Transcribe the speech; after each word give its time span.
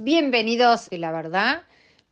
Bienvenidos, 0.00 0.86
la 0.92 1.10
verdad, 1.10 1.64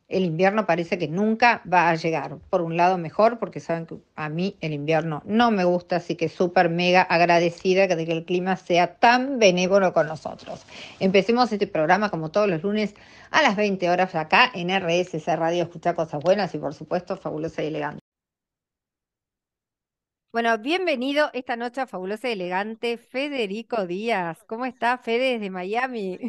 el 0.09 0.25
invierno 0.25 0.65
parece 0.65 0.97
que 0.97 1.07
nunca 1.07 1.61
va 1.71 1.89
a 1.89 1.95
llegar. 1.95 2.37
Por 2.49 2.61
un 2.61 2.75
lado 2.75 2.97
mejor, 2.97 3.39
porque 3.39 3.61
saben 3.61 3.85
que 3.85 3.95
a 4.17 4.27
mí 4.27 4.57
el 4.59 4.73
invierno 4.73 5.21
no 5.25 5.51
me 5.51 5.63
gusta, 5.63 5.95
así 5.95 6.15
que 6.17 6.27
súper 6.27 6.69
mega 6.69 7.01
agradecida 7.01 7.87
de 7.87 8.05
que 8.05 8.11
el 8.11 8.25
clima 8.25 8.57
sea 8.57 8.95
tan 8.95 9.39
benévolo 9.39 9.93
con 9.93 10.07
nosotros. 10.07 10.65
Empecemos 10.99 11.49
este 11.53 11.65
programa 11.65 12.09
como 12.09 12.29
todos 12.29 12.49
los 12.49 12.61
lunes 12.61 12.93
a 13.31 13.41
las 13.41 13.55
20 13.55 13.89
horas 13.89 14.15
acá 14.15 14.51
en 14.53 14.69
RSC 14.69 15.25
Radio 15.37 15.63
Escuchar 15.63 15.95
Cosas 15.95 16.21
Buenas 16.21 16.53
y 16.55 16.57
por 16.57 16.73
supuesto 16.73 17.15
Fabulosa 17.15 17.63
y 17.63 17.67
Elegante. 17.67 18.01
Bueno, 20.33 20.57
bienvenido 20.57 21.29
esta 21.31 21.55
noche 21.55 21.79
a 21.79 21.87
Fabulosa 21.87 22.27
y 22.27 22.33
Elegante, 22.33 22.97
Federico 22.97 23.87
Díaz. 23.87 24.43
¿Cómo 24.43 24.65
está 24.65 24.97
Fede 24.97 25.33
desde 25.35 25.49
Miami? 25.49 26.19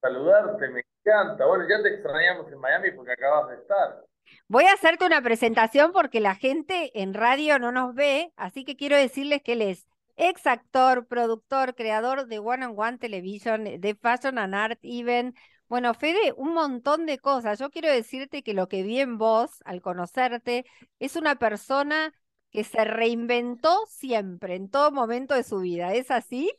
Saludarte, 0.00 0.68
me 0.68 0.84
encanta. 1.04 1.46
Bueno, 1.46 1.64
ya 1.68 1.82
te 1.82 1.94
extrañamos 1.94 2.50
en 2.50 2.58
Miami 2.58 2.90
porque 2.92 3.12
acabas 3.12 3.50
de 3.50 3.56
estar. 3.56 4.04
Voy 4.48 4.64
a 4.64 4.72
hacerte 4.72 5.06
una 5.06 5.22
presentación 5.22 5.92
porque 5.92 6.20
la 6.20 6.34
gente 6.34 6.90
en 7.00 7.14
radio 7.14 7.58
no 7.58 7.72
nos 7.72 7.94
ve, 7.94 8.32
así 8.36 8.64
que 8.64 8.76
quiero 8.76 8.96
decirles 8.96 9.42
que 9.42 9.52
él 9.52 9.62
es 9.62 9.86
ex 10.16 10.46
actor, 10.46 11.06
productor, 11.06 11.74
creador 11.74 12.26
de 12.26 12.38
One 12.38 12.66
on 12.66 12.74
One 12.76 12.98
Television, 12.98 13.64
de 13.64 13.94
Fashion 13.94 14.38
and 14.38 14.54
Art 14.54 14.78
Even. 14.82 15.34
Bueno, 15.68 15.94
Fede, 15.94 16.32
un 16.36 16.52
montón 16.52 17.06
de 17.06 17.18
cosas. 17.18 17.58
Yo 17.58 17.70
quiero 17.70 17.88
decirte 17.88 18.42
que 18.42 18.54
lo 18.54 18.68
que 18.68 18.82
vi 18.82 19.00
en 19.00 19.18
vos 19.18 19.62
al 19.64 19.80
conocerte 19.80 20.64
es 20.98 21.16
una 21.16 21.36
persona 21.36 22.12
que 22.50 22.64
se 22.64 22.84
reinventó 22.84 23.86
siempre, 23.86 24.56
en 24.56 24.68
todo 24.68 24.90
momento 24.90 25.34
de 25.34 25.44
su 25.44 25.60
vida. 25.60 25.94
¿Es 25.94 26.10
así? 26.10 26.52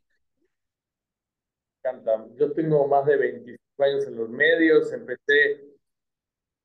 Encanta. 1.83 2.25
Yo 2.37 2.51
tengo 2.53 2.87
más 2.87 3.05
de 3.05 3.17
25 3.17 3.83
años 3.83 4.07
en 4.07 4.15
los 4.15 4.29
medios, 4.29 4.91
empecé 4.93 5.61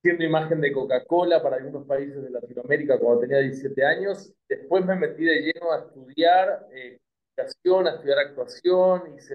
siendo 0.02 0.24
imagen 0.24 0.60
de 0.60 0.72
Coca-Cola 0.72 1.42
para 1.42 1.56
algunos 1.56 1.86
países 1.86 2.22
de 2.22 2.30
Latinoamérica 2.30 2.98
cuando 2.98 3.20
tenía 3.20 3.38
17 3.38 3.84
años. 3.84 4.32
Después 4.48 4.84
me 4.84 4.94
metí 4.94 5.24
de 5.24 5.40
lleno 5.40 5.72
a 5.72 5.78
estudiar 5.78 6.68
eh, 6.72 6.98
a 7.38 7.42
estudiar 7.42 8.18
actuación, 8.18 9.14
hice 9.16 9.34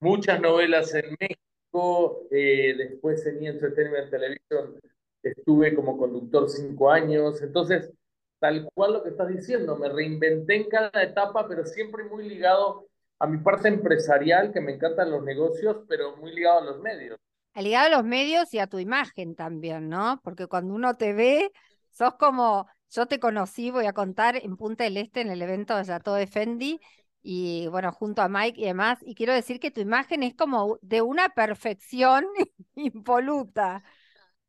muchas 0.00 0.40
novelas 0.40 0.94
en 0.94 1.16
México, 1.18 2.26
eh, 2.30 2.74
después 2.76 3.24
en 3.26 3.44
Entertainment 3.44 4.10
Television 4.10 4.78
estuve 5.22 5.74
como 5.74 5.96
conductor 5.96 6.48
cinco 6.48 6.90
años, 6.90 7.40
entonces 7.42 7.90
tal 8.38 8.68
cual 8.74 8.94
lo 8.94 9.02
que 9.02 9.10
estás 9.10 9.28
diciendo, 9.28 9.76
me 9.76 9.88
reinventé 9.88 10.56
en 10.56 10.68
cada 10.68 11.02
etapa, 11.02 11.46
pero 11.46 11.64
siempre 11.66 12.04
muy 12.04 12.28
ligado 12.28 12.89
a 13.20 13.26
mi 13.26 13.38
parte 13.38 13.68
empresarial, 13.68 14.52
que 14.52 14.60
me 14.60 14.72
encantan 14.72 15.10
los 15.10 15.22
negocios, 15.22 15.84
pero 15.88 16.16
muy 16.16 16.34
ligado 16.34 16.60
a 16.60 16.64
los 16.64 16.80
medios. 16.80 17.18
Ligado 17.54 17.86
a 17.86 17.98
los 17.98 18.04
medios 18.04 18.52
y 18.54 18.58
a 18.58 18.66
tu 18.66 18.78
imagen 18.78 19.34
también, 19.34 19.90
¿no? 19.90 20.20
Porque 20.24 20.46
cuando 20.46 20.74
uno 20.74 20.96
te 20.96 21.12
ve, 21.12 21.52
sos 21.90 22.14
como, 22.14 22.66
yo 22.90 23.06
te 23.06 23.20
conocí, 23.20 23.70
voy 23.70 23.84
a 23.86 23.92
contar, 23.92 24.36
en 24.36 24.56
Punta 24.56 24.84
del 24.84 24.96
Este, 24.96 25.20
en 25.20 25.30
el 25.30 25.42
evento 25.42 25.76
de 25.76 25.84
Yato 25.84 26.14
de 26.14 26.26
Fendi, 26.26 26.80
y 27.22 27.66
bueno, 27.68 27.92
junto 27.92 28.22
a 28.22 28.30
Mike 28.30 28.58
y 28.58 28.64
demás, 28.64 28.98
y 29.02 29.14
quiero 29.14 29.34
decir 29.34 29.60
que 29.60 29.70
tu 29.70 29.80
imagen 29.82 30.22
es 30.22 30.34
como 30.34 30.78
de 30.80 31.02
una 31.02 31.28
perfección 31.28 32.24
impoluta. 32.74 33.84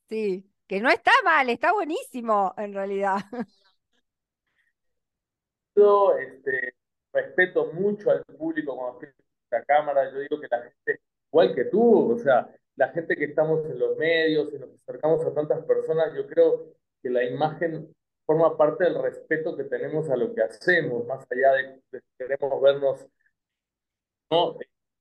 Sí, 0.07 0.49
que 0.67 0.79
no 0.79 0.89
está 0.89 1.11
mal, 1.25 1.49
está 1.49 1.73
buenísimo 1.73 2.53
en 2.57 2.73
realidad. 2.73 3.17
Este, 6.19 6.75
respeto 7.13 7.71
mucho 7.73 8.11
al 8.11 8.23
público 8.23 8.75
cuando 8.75 9.01
estoy 9.01 9.09
en 9.09 9.59
la 9.59 9.65
cámara, 9.65 10.11
yo 10.11 10.19
digo 10.19 10.39
que 10.39 10.47
la 10.49 10.61
gente, 10.61 11.01
igual 11.31 11.55
que 11.55 11.65
tú, 11.65 12.13
o 12.13 12.17
sea, 12.17 12.49
la 12.75 12.89
gente 12.89 13.15
que 13.15 13.25
estamos 13.25 13.65
en 13.65 13.79
los 13.79 13.97
medios 13.97 14.53
y 14.53 14.59
nos 14.59 14.73
acercamos 14.73 15.25
a 15.25 15.33
tantas 15.33 15.63
personas, 15.65 16.13
yo 16.15 16.25
creo 16.27 16.73
que 17.01 17.09
la 17.09 17.23
imagen 17.23 17.93
forma 18.25 18.55
parte 18.57 18.85
del 18.85 19.01
respeto 19.01 19.55
que 19.57 19.65
tenemos 19.65 20.09
a 20.09 20.15
lo 20.15 20.33
que 20.33 20.41
hacemos, 20.41 21.05
más 21.05 21.25
allá 21.29 21.53
de, 21.53 21.81
que 21.91 21.99
queremos 22.17 22.61
vernos, 22.61 23.05
¿no? 24.29 24.57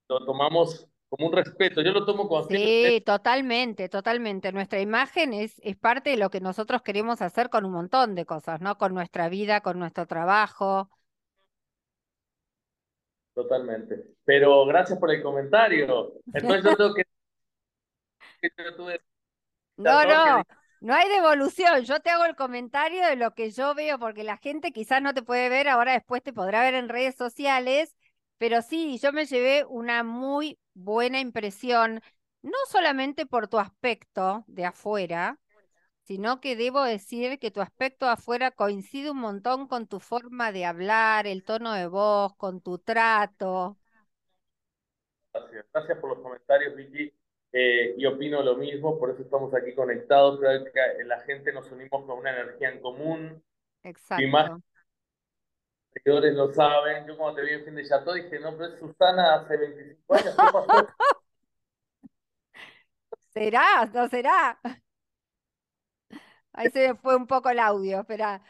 Lo 0.09 0.25
tomamos 0.25 0.87
como 1.07 1.27
un 1.27 1.33
respeto, 1.33 1.81
yo 1.81 1.91
lo 1.91 2.05
tomo 2.05 2.27
como... 2.27 2.43
Sí, 2.43 3.01
totalmente, 3.05 3.89
totalmente. 3.89 4.51
Nuestra 4.51 4.79
imagen 4.79 5.33
es, 5.33 5.59
es 5.61 5.75
parte 5.77 6.11
de 6.11 6.17
lo 6.17 6.29
que 6.29 6.39
nosotros 6.39 6.81
queremos 6.81 7.21
hacer 7.21 7.49
con 7.49 7.65
un 7.65 7.73
montón 7.73 8.15
de 8.15 8.25
cosas, 8.25 8.61
¿no? 8.61 8.77
Con 8.77 8.93
nuestra 8.93 9.27
vida, 9.27 9.61
con 9.61 9.79
nuestro 9.79 10.07
trabajo. 10.07 10.89
Totalmente. 13.33 14.03
Pero 14.25 14.65
gracias 14.65 14.99
por 14.99 15.11
el 15.11 15.21
comentario. 15.23 16.13
Entonces 16.33 16.63
yo 16.63 16.75
tengo 16.75 16.93
que... 16.93 17.03
No, 19.77 20.05
no, 20.05 20.43
no 20.81 20.93
hay 20.93 21.09
devolución. 21.09 21.83
Yo 21.83 21.99
te 22.01 22.09
hago 22.09 22.25
el 22.25 22.35
comentario 22.35 23.05
de 23.05 23.15
lo 23.15 23.33
que 23.33 23.51
yo 23.51 23.73
veo, 23.73 23.97
porque 23.97 24.23
la 24.23 24.37
gente 24.37 24.71
quizás 24.71 25.01
no 25.01 25.13
te 25.13 25.23
puede 25.23 25.49
ver, 25.49 25.69
ahora 25.69 25.93
después 25.93 26.21
te 26.21 26.33
podrá 26.33 26.61
ver 26.61 26.75
en 26.75 26.89
redes 26.89 27.15
sociales, 27.15 27.95
pero 28.37 28.61
sí, 28.61 28.99
yo 28.99 29.11
me 29.13 29.25
llevé 29.25 29.65
una 29.65 30.03
muy 30.03 30.59
buena 30.73 31.19
impresión, 31.19 32.01
no 32.41 32.57
solamente 32.69 33.25
por 33.25 33.47
tu 33.47 33.59
aspecto 33.59 34.43
de 34.47 34.65
afuera, 34.65 35.39
sino 36.11 36.41
que 36.41 36.57
debo 36.57 36.83
decir 36.83 37.39
que 37.39 37.51
tu 37.51 37.61
aspecto 37.61 38.05
afuera 38.05 38.51
coincide 38.51 39.11
un 39.11 39.19
montón 39.19 39.69
con 39.69 39.87
tu 39.87 40.01
forma 40.01 40.51
de 40.51 40.65
hablar, 40.65 41.25
el 41.25 41.45
tono 41.45 41.71
de 41.71 41.87
voz, 41.87 42.35
con 42.35 42.59
tu 42.59 42.79
trato. 42.79 43.77
Gracias, 45.33 45.65
gracias 45.71 45.97
por 45.99 46.09
los 46.09 46.19
comentarios, 46.19 46.75
Vicky. 46.75 47.13
Eh, 47.53 47.95
y 47.97 48.05
opino 48.05 48.43
lo 48.43 48.57
mismo, 48.57 48.99
por 48.99 49.11
eso 49.11 49.21
estamos 49.21 49.53
aquí 49.53 49.73
conectados. 49.73 50.37
Creo 50.41 50.65
que 50.65 51.05
la 51.05 51.21
gente 51.21 51.53
nos 51.53 51.71
unimos 51.71 52.05
con 52.05 52.17
una 52.17 52.31
energía 52.31 52.71
en 52.71 52.81
común. 52.81 53.41
Exacto. 53.81 54.21
Y 54.21 54.27
más 54.27 54.51
seguidores 55.93 56.33
lo 56.33 56.53
saben. 56.53 57.07
Yo 57.07 57.15
cuando 57.15 57.39
te 57.39 57.47
vi 57.47 57.53
en 57.53 57.63
fin 57.63 57.75
de 57.75 57.87
chato 57.87 58.15
dije, 58.15 58.37
no, 58.37 58.51
pero 58.57 58.73
es 58.73 58.79
Susana 58.81 59.35
hace 59.35 59.55
25 59.55 60.13
años. 60.13 60.35
¿Qué 60.35 60.51
pasó? 60.51 60.87
¿Será? 63.33 63.85
¿No 63.93 64.09
será? 64.09 64.59
Ahí 66.53 66.69
se 66.69 66.89
me 66.89 66.95
fue 66.95 67.15
un 67.15 67.27
poco 67.27 67.49
el 67.49 67.59
audio, 67.59 68.01
espera. 68.01 68.41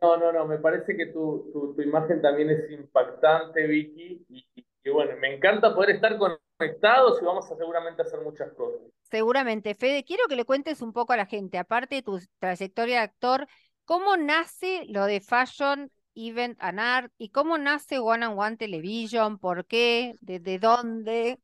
No, 0.00 0.16
no, 0.16 0.32
no, 0.32 0.46
me 0.46 0.58
parece 0.58 0.96
que 0.96 1.06
tu, 1.06 1.74
tu, 1.76 1.80
imagen 1.80 2.20
también 2.20 2.50
es 2.50 2.68
impactante, 2.72 3.66
Vicky, 3.68 4.26
y, 4.28 4.90
bueno, 4.90 5.16
me 5.20 5.36
encanta 5.36 5.72
poder 5.72 5.90
estar 5.90 6.18
conectados 6.18 7.22
y 7.22 7.24
vamos 7.24 7.48
a 7.48 7.56
seguramente 7.56 8.02
hacer 8.02 8.20
muchas 8.20 8.52
cosas. 8.54 8.80
Seguramente, 9.02 9.76
Fede, 9.76 10.02
quiero 10.02 10.24
que 10.28 10.34
le 10.34 10.44
cuentes 10.44 10.82
un 10.82 10.92
poco 10.92 11.12
a 11.12 11.16
la 11.16 11.26
gente, 11.26 11.56
aparte 11.56 11.96
de 11.96 12.02
tu 12.02 12.18
trayectoria 12.40 12.96
de 12.96 13.02
actor, 13.02 13.46
¿cómo 13.84 14.16
nace 14.16 14.86
lo 14.88 15.04
de 15.06 15.20
Fashion 15.20 15.88
Event 16.16 16.58
and 16.60 16.80
Art 16.80 17.12
y 17.16 17.30
cómo 17.30 17.56
nace 17.56 18.00
One 18.00 18.26
on 18.26 18.36
One 18.36 18.56
Television? 18.56 19.38
¿Por 19.38 19.66
qué? 19.66 20.16
¿Desde 20.20 20.58
dónde? 20.58 21.38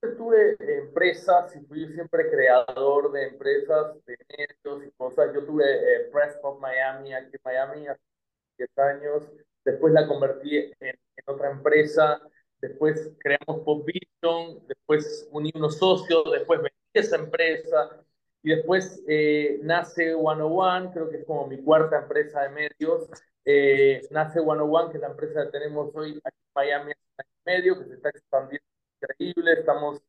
Tuve 0.00 0.56
empresas 0.58 1.54
y 1.56 1.60
fui 1.60 1.86
siempre 1.92 2.30
creador 2.30 3.12
de 3.12 3.28
empresas, 3.28 3.94
de 4.04 4.18
medios 4.36 4.86
y 4.86 4.90
cosas. 4.92 5.32
Yo 5.34 5.44
tuve 5.44 5.64
eh, 5.64 6.10
Press 6.12 6.38
of 6.42 6.60
Miami 6.60 7.14
aquí 7.14 7.30
en 7.32 7.40
Miami 7.44 7.86
hace 7.88 8.00
10 8.58 8.78
años. 8.78 9.28
Después 9.64 9.92
la 9.92 10.06
convertí 10.06 10.56
en, 10.56 10.74
en 10.80 11.24
otra 11.26 11.50
empresa. 11.50 12.20
Después 12.60 13.10
creamos 13.18 13.64
Pop 13.64 13.86
Vision. 13.86 14.66
Después 14.66 15.28
uní 15.32 15.50
unos 15.54 15.78
socios. 15.78 16.24
Después 16.30 16.60
vendí 16.60 16.76
esa 16.92 17.16
empresa. 17.16 17.90
Y 18.42 18.50
después 18.50 19.02
eh, 19.08 19.58
nace 19.62 20.14
101, 20.14 20.92
creo 20.92 21.10
que 21.10 21.16
es 21.16 21.24
como 21.24 21.48
mi 21.48 21.60
cuarta 21.62 21.98
empresa 21.98 22.42
de 22.42 22.50
medios. 22.50 23.08
Eh, 23.44 24.02
nace 24.10 24.40
101, 24.40 24.90
que 24.90 24.98
es 24.98 25.00
la 25.00 25.08
empresa 25.08 25.44
que 25.44 25.50
tenemos 25.50 25.90
hoy 25.94 26.20
aquí 26.22 26.38
en 26.38 26.52
Miami 26.54 26.92
hace 27.16 27.30
medio, 27.44 27.78
que 27.78 27.86
se 27.86 27.94
está 27.94 28.10
expandiendo 28.10 28.75
increíble. 29.00 29.52
Estamos 29.52 30.00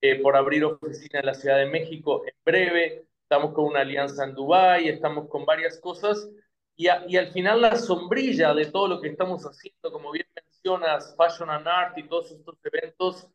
eh, 0.00 0.20
por 0.20 0.36
abrir 0.36 0.64
oficina 0.64 1.20
en 1.20 1.26
la 1.26 1.34
Ciudad 1.34 1.58
de 1.58 1.66
México 1.66 2.24
en 2.26 2.34
breve. 2.44 3.06
Estamos 3.22 3.54
con 3.54 3.64
una 3.66 3.80
alianza 3.80 4.24
en 4.24 4.34
Dubái, 4.34 4.88
estamos 4.88 5.28
con 5.28 5.44
varias 5.44 5.78
cosas. 5.80 6.28
Y, 6.76 6.86
y, 7.06 7.16
al 7.16 7.32
final 7.32 7.60
la 7.60 7.76
sombrilla 7.76 8.54
de 8.54 8.66
todo 8.66 8.88
lo 8.88 9.00
que 9.00 9.08
estamos 9.08 9.44
haciendo, 9.44 9.92
como 9.92 10.10
bien 10.10 10.26
mencionas, 10.34 11.14
Fashion 11.16 11.50
and 11.50 11.68
Art 11.68 11.98
y 11.98 12.08
todos 12.08 12.32
estos 12.32 12.56
eventos, 12.64 13.28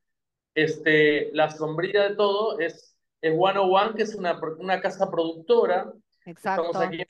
este, 0.56 1.32
la 1.34 1.50
sombrilla 1.52 2.10
de 2.10 2.16
todo 2.16 2.60
es, 2.60 2.98
es 3.22 3.34
One 3.38 3.60
One, 3.60 3.94
que 3.96 4.04
es 4.04 4.16
una, 4.16 4.40
una 4.58 4.82
casa 4.82 5.10
productora. 5.10 5.94
Exacto. 6.26 6.66
Estamos 6.66 6.88
aquí 6.88 7.04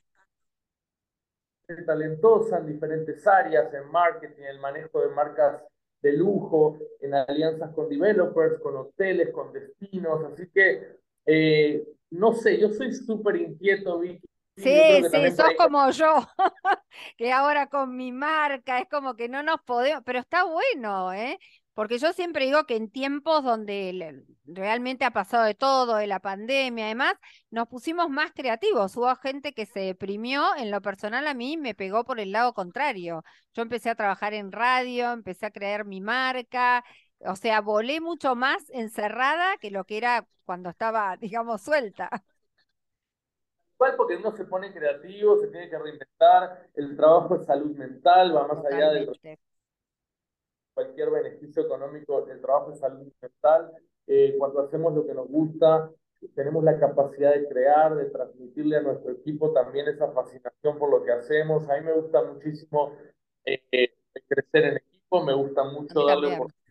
talentosa 1.85 2.59
en 2.59 2.67
diferentes 2.67 3.25
áreas, 3.27 3.73
en 3.73 3.89
marketing, 3.91 4.43
el 4.43 4.59
manejo 4.59 5.01
de 5.01 5.09
marcas 5.09 5.61
de 6.01 6.13
lujo, 6.13 6.77
en 7.01 7.13
alianzas 7.13 7.73
con 7.73 7.89
developers, 7.89 8.59
con 8.59 8.77
hoteles, 8.77 9.31
con 9.31 9.51
destinos, 9.51 10.23
así 10.25 10.49
que 10.53 10.97
eh, 11.25 11.83
no 12.11 12.33
sé, 12.33 12.59
yo 12.59 12.69
soy 12.69 12.93
súper 12.93 13.35
inquieto, 13.37 13.99
Vicky. 13.99 14.27
Sí, 14.55 15.03
sí, 15.11 15.31
sos 15.35 15.53
como 15.55 15.87
yo, 15.91 16.27
que 17.17 17.31
ahora 17.31 17.67
con 17.67 17.95
mi 17.95 18.11
marca 18.11 18.79
es 18.79 18.89
como 18.89 19.15
que 19.15 19.29
no 19.29 19.43
nos 19.43 19.61
podemos, 19.61 20.01
pero 20.03 20.17
está 20.17 20.45
bueno, 20.45 21.13
¿eh? 21.13 21.37
Porque 21.77 21.99
yo 21.99 22.11
siempre 22.11 22.45
digo 22.45 22.63
que 22.63 22.75
en 22.75 22.89
tiempos 22.89 23.43
donde 23.43 24.23
realmente 24.45 25.05
ha 25.05 25.11
pasado 25.11 25.43
de 25.43 25.53
todo, 25.53 25.97
de 25.97 26.07
la 26.07 26.19
pandemia, 26.19 26.85
además, 26.85 27.13
nos 27.51 27.67
pusimos 27.67 28.09
más 28.09 28.31
creativos. 28.33 28.97
Hubo 28.97 29.15
gente 29.17 29.53
que 29.53 29.67
se 29.67 29.81
deprimió, 29.81 30.55
en 30.57 30.71
lo 30.71 30.81
personal 30.81 31.27
a 31.27 31.35
mí 31.35 31.55
me 31.55 31.75
pegó 31.75 32.03
por 32.03 32.19
el 32.19 32.31
lado 32.31 32.55
contrario. 32.55 33.23
Yo 33.53 33.61
empecé 33.61 33.91
a 33.91 33.95
trabajar 33.95 34.33
en 34.33 34.51
radio, 34.51 35.11
empecé 35.11 35.45
a 35.45 35.51
crear 35.51 35.85
mi 35.85 36.01
marca, 36.01 36.83
o 37.19 37.35
sea, 37.35 37.61
volé 37.61 38.01
mucho 38.01 38.35
más 38.35 38.67
encerrada 38.71 39.55
que 39.57 39.69
lo 39.69 39.83
que 39.83 39.97
era 39.97 40.27
cuando 40.45 40.71
estaba, 40.71 41.15
digamos, 41.21 41.61
suelta. 41.61 42.09
Igual 43.75 43.93
porque 43.97 44.15
uno 44.15 44.31
se 44.31 44.45
pone 44.45 44.73
creativo, 44.73 45.37
se 45.37 45.49
tiene 45.49 45.69
que 45.69 45.77
reinventar, 45.77 46.69
el 46.73 46.97
trabajo 46.97 47.35
es 47.35 47.45
salud 47.45 47.75
mental, 47.75 48.35
va 48.35 48.47
más 48.47 48.65
allá 48.65 48.89
de 48.93 49.37
cualquier 50.77 51.09
beneficio 51.09 51.63
económico, 51.63 52.27
el 52.27 52.39
trabajo 52.39 52.71
es 52.71 52.77
salud 52.77 53.11
mental. 53.19 53.71
Eh, 54.05 54.35
cuando 54.37 54.59
hacemos 54.59 54.93
lo 54.93 55.07
que 55.07 55.13
nos 55.15 55.27
gusta, 55.27 55.89
tenemos 56.35 56.63
la 56.63 56.79
capacidad 56.79 57.33
de 57.33 57.47
crear, 57.47 57.95
de 57.95 58.05
transmitirle 58.05 58.77
a 58.77 58.81
nuestro 58.81 59.11
equipo 59.11 59.51
también 59.53 59.87
esa 59.87 60.11
fascinación 60.11 60.77
por 60.77 60.91
lo 60.91 61.03
que 61.03 61.13
hacemos. 61.13 61.67
A 61.67 61.79
mí 61.79 61.81
me 61.83 61.93
gusta 61.93 62.21
muchísimo 62.21 62.95
eh, 63.43 63.89
crecer 64.27 64.65
en 64.65 64.77
equipo, 64.77 65.23
me 65.23 65.33
gusta 65.33 65.63
mucho 65.63 66.05
darle 66.05 66.35
oportunidades 66.35 66.67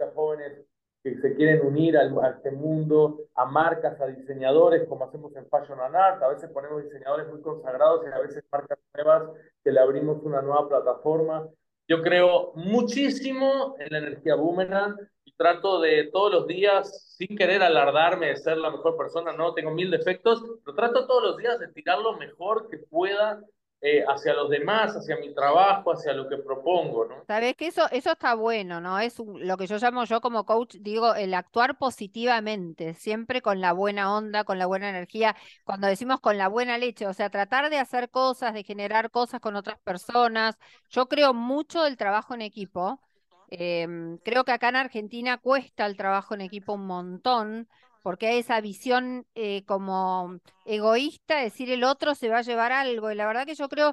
a 0.00 0.10
jóvenes 0.14 0.66
que 1.02 1.16
se 1.22 1.34
quieren 1.34 1.66
unir 1.66 1.96
al, 1.96 2.14
a 2.22 2.28
este 2.28 2.50
mundo, 2.50 3.20
a 3.34 3.46
marcas, 3.46 3.98
a 4.02 4.06
diseñadores, 4.06 4.86
como 4.86 5.06
hacemos 5.06 5.34
en 5.34 5.46
Fashion 5.48 5.80
and 5.80 5.96
Art. 5.96 6.22
A 6.22 6.28
veces 6.28 6.50
ponemos 6.50 6.84
diseñadores 6.84 7.26
muy 7.28 7.40
consagrados 7.40 8.04
y 8.04 8.12
a 8.12 8.18
veces 8.18 8.44
marcas 8.52 8.78
nuevas 8.92 9.30
que 9.64 9.72
le 9.72 9.80
abrimos 9.80 10.22
una 10.24 10.42
nueva 10.42 10.68
plataforma. 10.68 11.48
Yo 11.88 12.02
creo 12.02 12.52
muchísimo 12.54 13.74
en 13.78 13.88
la 13.90 13.98
energía 13.98 14.34
boomerang 14.34 14.94
y 15.24 15.32
trato 15.32 15.80
de 15.80 16.10
todos 16.12 16.30
los 16.32 16.46
días, 16.46 17.16
sin 17.16 17.34
querer 17.34 17.62
alardarme 17.62 18.26
de 18.26 18.36
ser 18.36 18.58
la 18.58 18.70
mejor 18.70 18.94
persona, 18.96 19.32
no 19.32 19.54
tengo 19.54 19.70
mil 19.70 19.90
defectos, 19.90 20.42
pero 20.64 20.76
trato 20.76 21.06
todos 21.06 21.22
los 21.22 21.36
días 21.38 21.58
de 21.58 21.68
tirar 21.68 21.98
lo 21.98 22.18
mejor 22.18 22.68
que 22.68 22.76
pueda 22.76 23.40
eh, 23.80 24.04
hacia 24.08 24.34
los 24.34 24.50
demás, 24.50 24.96
hacia 24.96 25.16
mi 25.18 25.32
trabajo, 25.32 25.92
hacia 25.92 26.12
lo 26.12 26.28
que 26.28 26.36
propongo, 26.38 27.04
¿no? 27.04 27.24
Sabes 27.28 27.54
que 27.54 27.68
eso, 27.68 27.88
eso 27.92 28.10
está 28.10 28.34
bueno, 28.34 28.80
¿no? 28.80 28.98
Es 28.98 29.20
lo 29.20 29.56
que 29.56 29.68
yo 29.68 29.78
llamo 29.78 30.04
yo 30.04 30.20
como 30.20 30.44
coach, 30.44 30.74
digo, 30.80 31.14
el 31.14 31.32
actuar 31.32 31.78
positivamente, 31.78 32.94
siempre 32.94 33.40
con 33.40 33.60
la 33.60 33.72
buena 33.72 34.16
onda, 34.16 34.42
con 34.42 34.58
la 34.58 34.66
buena 34.66 34.90
energía, 34.90 35.36
cuando 35.64 35.86
decimos 35.86 36.18
con 36.18 36.36
la 36.38 36.48
buena 36.48 36.76
leche, 36.76 37.06
o 37.06 37.14
sea, 37.14 37.30
tratar 37.30 37.70
de 37.70 37.78
hacer 37.78 38.10
cosas, 38.10 38.52
de 38.52 38.64
generar 38.64 39.12
cosas 39.12 39.40
con 39.40 39.54
otras 39.54 39.78
personas. 39.78 40.58
Yo 40.90 41.06
creo 41.06 41.32
mucho 41.32 41.84
del 41.84 41.96
trabajo 41.96 42.34
en 42.34 42.42
equipo. 42.42 43.00
Em, 43.48 44.18
creo 44.18 44.44
que 44.44 44.52
acá 44.52 44.70
en 44.70 44.76
Argentina 44.76 45.38
cuesta 45.38 45.86
el 45.86 45.96
trabajo 45.96 46.34
en 46.34 46.40
equipo 46.40 46.72
un 46.74 46.86
montón 46.86 47.68
porque 48.08 48.26
hay 48.26 48.38
esa 48.38 48.58
visión 48.62 49.26
eh, 49.34 49.66
como 49.66 50.40
egoísta, 50.64 51.42
decir 51.42 51.70
el 51.70 51.84
otro 51.84 52.14
se 52.14 52.30
va 52.30 52.38
a 52.38 52.42
llevar 52.42 52.72
algo. 52.72 53.10
Y 53.10 53.14
la 53.14 53.26
verdad 53.26 53.44
que 53.44 53.54
yo 53.54 53.68
creo 53.68 53.92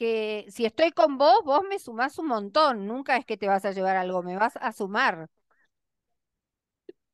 que 0.00 0.46
si 0.48 0.64
estoy 0.64 0.90
con 0.90 1.16
vos, 1.16 1.44
vos 1.44 1.62
me 1.70 1.78
sumás 1.78 2.18
un 2.18 2.26
montón. 2.26 2.88
Nunca 2.88 3.16
es 3.16 3.24
que 3.24 3.36
te 3.36 3.46
vas 3.46 3.64
a 3.64 3.70
llevar 3.70 3.94
algo, 3.94 4.20
me 4.24 4.36
vas 4.36 4.54
a 4.60 4.72
sumar. 4.72 5.28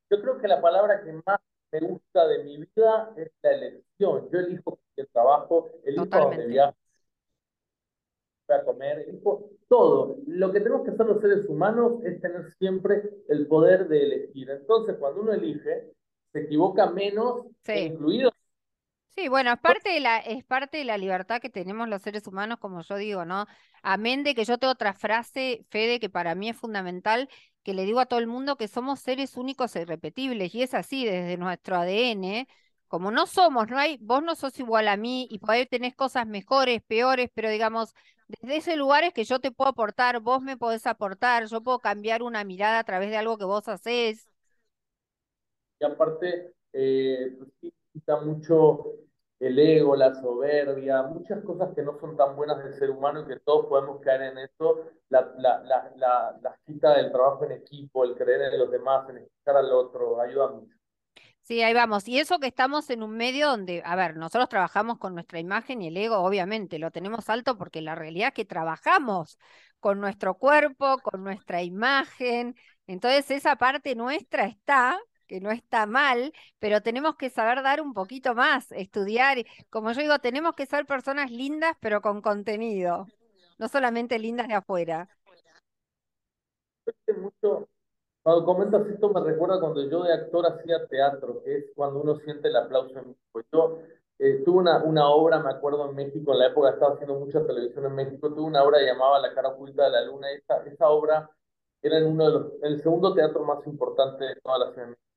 Yo 0.09 0.23
creo 0.23 0.39
que 0.41 0.49
la 0.49 0.63
palabra 0.63 1.05
que 1.05 1.13
más 1.13 1.39
me 1.71 1.81
gusta 1.81 2.27
de 2.27 2.43
mi 2.45 2.57
vida 2.57 3.13
es 3.19 3.31
la 3.43 3.51
elección. 3.51 4.31
Yo 4.33 4.39
elijo 4.39 4.79
el 4.97 5.07
trabajo, 5.09 5.69
elijo 5.85 6.07
donde 6.07 6.47
viajo, 6.47 6.79
a 8.49 8.65
comer, 8.65 9.01
elijo 9.01 9.51
todo. 9.69 10.17
Lo 10.27 10.51
que 10.51 10.61
tenemos 10.61 10.83
que 10.83 10.93
hacer 10.93 11.05
los 11.05 11.21
seres 11.21 11.45
humanos 11.47 12.03
es 12.05 12.19
tener 12.23 12.51
siempre 12.55 13.03
el 13.29 13.47
poder 13.49 13.87
de 13.87 14.03
elegir. 14.03 14.49
Entonces, 14.49 14.97
cuando 14.99 15.21
uno 15.21 15.35
elige, 15.35 15.93
se 16.33 16.41
equivoca 16.41 16.91
menos, 16.91 17.47
incluido. 17.73 18.33
Sí, 19.15 19.27
bueno, 19.27 19.53
es 19.53 19.59
parte, 19.59 19.91
de 19.91 20.01
la, 20.01 20.19
es 20.19 20.45
parte 20.45 20.79
de 20.79 20.85
la 20.85 20.97
libertad 20.97 21.41
que 21.41 21.51
tenemos 21.51 21.89
los 21.89 22.03
seres 22.03 22.27
humanos, 22.29 22.59
como 22.61 22.83
yo 22.83 22.97
digo, 22.97 23.25
¿no? 23.25 23.47
Amén 23.83 24.23
de 24.23 24.35
que 24.35 24.45
yo 24.45 24.59
tengo 24.59 24.73
otra 24.73 24.95
frase, 24.95 25.67
Fede, 25.71 25.99
que 25.99 26.09
para 26.09 26.37
mí 26.37 26.49
es 26.49 26.57
fundamental, 26.57 27.29
que 27.65 27.75
le 27.75 27.85
digo 27.85 27.99
a 27.99 28.07
todo 28.07 28.21
el 28.21 28.29
mundo 28.29 28.57
que 28.57 28.69
somos 28.69 29.01
seres 29.01 29.37
únicos 29.37 29.75
e 29.75 29.83
irrepetibles, 29.83 30.55
y 30.55 30.63
es 30.63 30.73
así 30.73 31.05
desde 31.05 31.37
nuestro 31.37 31.77
ADN. 31.77 32.47
Como 32.87 33.11
no 33.11 33.27
somos, 33.27 33.69
no 33.69 33.77
hay, 33.77 33.99
vos 34.01 34.23
no 34.23 34.37
sos 34.37 34.59
igual 34.61 34.87
a 34.89 34.97
mí 34.97 35.27
y 35.31 35.41
por 35.41 35.51
ahí 35.51 35.67
tenés 35.67 35.95
cosas 35.97 36.27
mejores, 36.27 36.81
peores, 36.87 37.29
pero 37.35 37.51
digamos, 37.51 37.95
desde 38.29 38.57
ese 38.59 38.77
lugar 38.77 39.03
es 39.05 39.13
que 39.13 39.25
yo 39.25 39.41
te 39.41 39.51
puedo 39.51 39.71
aportar, 39.71 40.21
vos 40.21 40.41
me 40.43 40.57
podés 40.57 40.87
aportar, 40.87 41.47
yo 41.47 41.61
puedo 41.63 41.81
cambiar 41.81 42.23
una 42.23 42.45
mirada 42.45 42.79
a 42.79 42.85
través 42.85 43.11
de 43.11 43.17
algo 43.17 43.37
que 43.37 43.45
vos 43.45 43.69
hacés. 43.69 44.28
Y 45.81 45.85
aparte, 45.85 46.55
eh, 46.73 47.37
pues 47.39 47.73
quita 47.93 48.21
mucho 48.21 48.95
el 49.41 49.59
ego, 49.59 49.95
la 49.95 50.15
soberbia, 50.15 51.03
muchas 51.03 51.43
cosas 51.45 51.75
que 51.75 51.83
no 51.83 51.99
son 52.01 52.17
tan 52.17 52.35
buenas 52.35 52.63
del 52.63 52.75
ser 52.75 52.91
humano 52.91 53.21
y 53.21 53.27
que 53.27 53.39
todos 53.41 53.67
podemos 53.67 54.01
caer 54.01 54.23
en 54.33 54.39
eso, 54.39 54.85
la, 55.11 55.33
la, 55.39 55.63
la, 55.63 56.39
la, 56.43 56.59
quita 56.67 56.97
del 56.97 57.13
trabajo 57.13 57.45
en 57.45 57.53
equipo, 57.53 58.05
el 58.05 58.17
creer 58.17 58.53
en 58.53 58.59
los 58.59 58.71
demás, 58.71 59.09
en 59.11 59.19
escuchar 59.19 59.57
al 59.57 59.73
otro, 59.73 60.21
ayuda 60.21 60.51
mucho. 60.51 60.75
Sí, 61.43 61.63
ahí 61.63 61.73
vamos. 61.73 62.07
Y 62.09 62.19
eso 62.19 62.39
que 62.41 62.49
estamos 62.49 62.91
en 62.91 63.03
un 63.03 63.17
medio 63.17 63.49
donde, 63.49 63.83
a 63.85 63.97
ver, 63.97 64.17
nosotros 64.17 64.49
trabajamos 64.51 64.99
con 64.99 65.15
nuestra 65.15 65.39
imagen 65.39 65.81
y 65.81 65.89
el 65.89 65.97
ego, 65.97 66.17
obviamente, 66.19 66.79
lo 66.79 66.91
tenemos 66.91 67.31
alto 67.31 67.57
porque 67.57 67.81
la 67.81 67.95
realidad 67.95 68.29
es 68.29 68.35
que 68.35 68.45
trabajamos 68.45 69.39
con 69.81 70.01
nuestro 70.01 70.35
cuerpo, 70.35 70.99
con 70.99 71.25
nuestra 71.25 71.63
imagen. 71.63 72.55
Entonces, 72.87 73.31
esa 73.31 73.57
parte 73.57 73.95
nuestra 73.95 74.45
está, 74.45 75.01
que 75.29 75.41
no 75.41 75.51
está 75.53 75.87
mal, 75.87 76.33
pero 76.59 76.81
tenemos 76.81 77.15
que 77.17 77.31
saber 77.31 77.63
dar 77.63 77.81
un 77.81 77.95
poquito 77.95 78.35
más, 78.35 78.73
estudiar. 78.73 79.39
Como 79.71 79.93
yo 79.93 80.01
digo, 80.01 80.19
tenemos 80.19 80.55
que 80.57 80.67
ser 80.67 80.87
personas 80.87 81.31
lindas, 81.31 81.77
pero 81.81 82.01
con 82.01 82.23
contenido, 82.23 83.07
no 83.59 83.69
solamente 83.69 84.19
lindas 84.19 84.49
de 84.49 84.55
afuera. 84.55 85.09
cuando 88.23 88.45
comentas 88.45 88.87
esto 88.89 89.11
me 89.11 89.21
recuerda 89.21 89.61
cuando 89.61 89.89
yo 89.89 90.03
de 90.03 90.15
actor 90.15 90.47
hacía 90.47 90.87
teatro, 90.89 91.43
que 91.45 91.57
es 91.59 91.65
cuando 91.77 92.01
uno 92.01 92.17
siente 92.17 92.49
el 92.49 92.57
aplauso 92.57 92.99
en 92.99 93.09
México. 93.09 93.43
Yo 93.53 93.79
eh, 94.19 94.43
tuve 94.45 94.59
una, 94.59 94.83
una 94.83 95.09
obra, 95.11 95.41
me 95.41 95.51
acuerdo 95.51 95.89
en 95.89 95.95
México, 95.95 96.33
en 96.33 96.39
la 96.39 96.47
época 96.47 96.71
estaba 96.71 96.95
haciendo 96.95 97.15
mucha 97.15 97.47
televisión 97.47 97.85
en 97.87 97.95
México, 97.95 98.31
tuve 98.31 98.43
una 98.43 98.65
obra 98.65 98.81
llamada 98.81 99.21
La 99.21 99.35
cara 99.35 99.51
oculta 99.51 99.85
de 99.85 99.91
la 99.91 100.03
luna. 100.03 100.31
Esa, 100.33 100.65
esa 100.65 100.89
obra 100.89 101.31
era 101.83 101.99
en 101.99 102.07
uno 102.07 102.25
de 102.25 102.31
los, 102.33 102.53
el 102.63 102.83
segundo 102.83 103.15
teatro 103.15 103.45
más 103.45 103.65
importante 103.67 104.25
de 104.25 104.37
toda 104.37 104.59
la 104.59 104.73
ciudad 104.73 104.87
de 104.87 104.91
México 104.91 105.08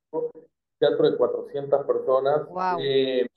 teatro 0.77 1.11
de 1.11 1.17
400 1.17 1.85
personas. 1.85 2.41
Eh, 2.79 3.27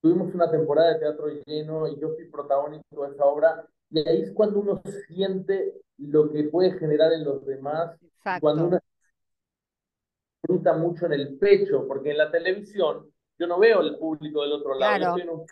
tuvimos 0.00 0.34
una 0.34 0.50
temporada 0.50 0.92
de 0.92 1.00
teatro 1.00 1.28
lleno 1.46 1.88
y 1.88 1.98
yo 1.98 2.14
fui 2.14 2.26
protagónico 2.26 3.06
de 3.06 3.14
esa 3.14 3.24
obra. 3.24 3.66
Y 3.90 4.06
ahí 4.06 4.22
es 4.22 4.32
cuando 4.32 4.60
uno 4.60 4.82
siente 5.06 5.74
lo 5.96 6.30
que 6.30 6.44
puede 6.44 6.78
generar 6.78 7.12
en 7.12 7.24
los 7.24 7.44
demás. 7.46 7.96
Cuando 8.40 8.66
uno 8.66 8.78
disfruta 10.42 10.74
mucho 10.74 11.06
en 11.06 11.12
el 11.14 11.38
pecho, 11.38 11.86
porque 11.88 12.10
en 12.10 12.18
la 12.18 12.30
televisión 12.30 13.10
yo 13.38 13.46
no 13.46 13.58
veo 13.58 13.80
el 13.80 13.96
público 13.96 14.42
del 14.42 14.52
otro 14.52 14.74
lado. 14.74 15.16
Yo, 15.16 15.44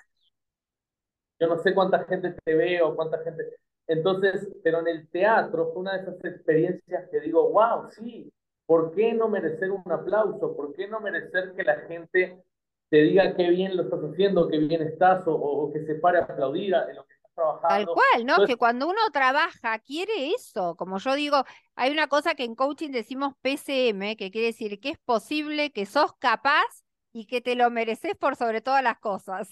yo 1.41 1.49
no 1.49 1.59
sé 1.59 1.75
cuánta 1.75 2.05
gente 2.05 2.37
te 2.45 2.55
ve 2.55 2.83
o 2.83 2.95
cuánta 2.95 3.23
gente. 3.23 3.57
Entonces, 3.87 4.49
pero 4.63 4.81
en 4.81 4.89
el 4.89 5.09
teatro 5.09 5.71
fue 5.73 5.83
una 5.83 5.95
de 5.95 6.03
esas 6.03 6.25
experiencias 6.25 7.09
que 7.11 7.21
digo, 7.21 7.51
wow, 7.51 7.89
sí, 7.91 8.33
¿Por 8.67 8.93
qué 8.95 9.13
no 9.13 9.29
merecer 9.29 9.71
un 9.71 9.91
aplauso? 9.91 10.57
¿Por 10.57 10.75
qué 10.75 10.89
no 10.89 11.01
merecer 11.01 11.55
que 11.55 11.63
la 11.63 11.77
gente 11.83 12.43
te 12.91 12.97
diga 12.99 13.35
qué 13.37 13.51
bien 13.51 13.77
lo 13.77 13.85
estás 13.85 14.01
haciendo, 14.01 14.49
qué 14.49 14.59
bien 14.59 14.83
estás, 14.83 15.23
o, 15.27 15.71
que 15.73 15.85
se 15.87 15.95
pare 15.95 16.19
a 16.19 16.25
aplaudir 16.25 16.75
en 16.75 16.97
lo 16.97 17.07
que 17.07 17.15
estás 17.15 17.33
trabajando? 17.35 17.69
Tal 17.69 17.87
cual, 17.87 18.27
¿no? 18.27 18.45
que 18.45 18.57
cuando 18.57 18.89
uno 18.89 19.01
trabaja, 19.13 19.79
quiere 19.79 20.33
eso. 20.33 20.75
Como 20.77 20.99
yo 20.99 21.15
digo, 21.15 21.45
hay 21.77 21.93
una 21.93 22.09
cosa 22.09 22.35
que 22.35 22.45
en 22.45 22.57
coaching 22.57 22.91
decimos 22.91 23.35
PCM, 23.41 24.17
que 24.17 24.31
quiere 24.33 24.49
decir 24.49 24.81
que 24.81 24.91
es 24.91 24.99
posible, 24.99 25.71
que 25.71 25.87
sos 25.87 26.13
capaz 26.15 26.85
y 27.13 27.27
que 27.27 27.41
te 27.41 27.55
lo 27.55 27.71
mereces 27.71 28.17
por 28.17 28.35
sobre 28.35 28.61
todas 28.61 28.83
las 28.83 28.99
cosas. 28.99 29.49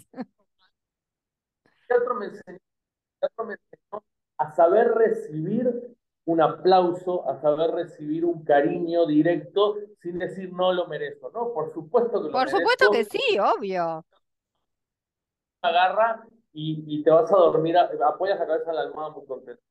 Teatro 1.87 2.15
me 2.15 2.27
enseñó, 2.27 2.59
me 3.47 3.55
enseñó 3.55 4.05
a 4.39 4.55
saber 4.55 4.93
recibir 4.93 5.97
un 6.27 6.41
aplauso, 6.41 7.29
a 7.29 7.41
saber 7.41 7.71
recibir 7.71 8.25
un 8.25 8.45
cariño 8.45 9.07
directo 9.07 9.77
sin 10.01 10.19
decir 10.19 10.53
no 10.53 10.73
lo 10.73 10.87
merezco, 10.87 11.31
¿no? 11.31 11.53
Por 11.53 11.73
supuesto 11.73 12.21
que 12.21 12.27
lo 12.29 12.33
Por 12.33 12.49
supuesto 12.49 12.91
que 12.91 13.05
sí, 13.05 13.39
obvio. 13.39 14.05
Agarra 15.63 16.27
y, 16.53 16.85
y 16.87 17.03
te 17.03 17.11
vas 17.11 17.31
a 17.31 17.37
dormir, 17.37 17.77
apoyas 17.77 18.39
la 18.39 18.47
cabeza 18.47 18.71
en 18.71 18.77
la 18.77 18.83
almohada 18.83 19.11
muy 19.11 19.27
contento. 19.27 19.63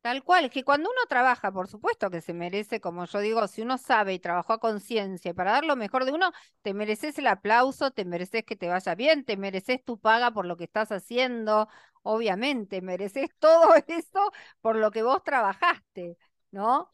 Tal 0.00 0.22
cual, 0.24 0.44
es 0.46 0.50
que 0.52 0.64
cuando 0.64 0.88
uno 0.90 1.00
trabaja, 1.08 1.52
por 1.52 1.68
supuesto 1.68 2.08
que 2.10 2.20
se 2.22 2.32
merece, 2.32 2.80
como 2.80 3.04
yo 3.04 3.18
digo, 3.20 3.46
si 3.48 3.62
uno 3.62 3.76
sabe 3.78 4.14
y 4.14 4.18
trabajó 4.20 4.54
a 4.54 4.60
conciencia 4.60 5.34
para 5.34 5.52
dar 5.52 5.64
lo 5.64 5.76
mejor 5.76 6.04
de 6.04 6.12
uno, 6.12 6.32
te 6.62 6.72
mereces 6.72 7.18
el 7.18 7.26
aplauso, 7.26 7.90
te 7.90 8.04
mereces 8.04 8.44
que 8.44 8.56
te 8.56 8.68
vaya 8.68 8.94
bien, 8.94 9.24
te 9.24 9.36
mereces 9.36 9.84
tu 9.84 9.98
paga 9.98 10.30
por 10.30 10.46
lo 10.46 10.56
que 10.56 10.64
estás 10.64 10.92
haciendo, 10.92 11.68
obviamente, 12.02 12.80
mereces 12.80 13.28
todo 13.38 13.74
eso 13.86 14.30
por 14.60 14.76
lo 14.76 14.90
que 14.92 15.02
vos 15.02 15.22
trabajaste, 15.24 16.16
¿no? 16.52 16.90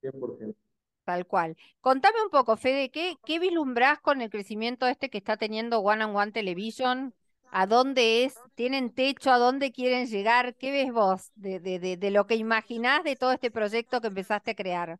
100%. 0.00 0.56
Tal 1.04 1.26
cual. 1.26 1.56
Contame 1.80 2.22
un 2.22 2.30
poco, 2.30 2.56
Fede, 2.56 2.90
¿qué, 2.90 3.18
qué 3.26 3.38
vislumbrás 3.38 4.00
con 4.00 4.22
el 4.22 4.30
crecimiento 4.30 4.86
este 4.86 5.10
que 5.10 5.18
está 5.18 5.36
teniendo 5.36 5.80
One 5.80 6.02
and 6.04 6.16
One 6.16 6.32
Television? 6.32 7.14
¿A 7.56 7.68
dónde 7.68 8.24
es? 8.24 8.34
¿Tienen 8.56 8.92
techo? 8.92 9.30
¿A 9.30 9.38
dónde 9.38 9.70
quieren 9.70 10.08
llegar? 10.08 10.56
¿Qué 10.56 10.72
ves 10.72 10.92
vos 10.92 11.30
de, 11.36 11.60
de, 11.60 11.78
de, 11.78 11.96
de 11.96 12.10
lo 12.10 12.26
que 12.26 12.34
imaginás 12.34 13.04
de 13.04 13.14
todo 13.14 13.30
este 13.30 13.52
proyecto 13.52 14.00
que 14.00 14.08
empezaste 14.08 14.50
a 14.50 14.54
crear? 14.56 14.98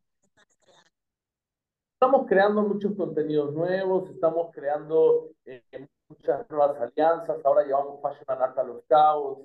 Estamos 1.94 2.28
creando 2.28 2.62
muchos 2.62 2.94
contenidos 2.96 3.52
nuevos, 3.52 4.08
estamos 4.08 4.54
creando 4.54 5.30
eh, 5.46 5.64
muchas 6.08 6.48
nuevas 6.48 6.80
alianzas, 6.80 7.44
ahora 7.44 7.64
llevamos 7.64 8.00
Fashion 8.00 8.24
and 8.28 8.42
Art 8.42 8.58
a 8.58 8.62
los 8.62 8.84
caos, 8.86 9.38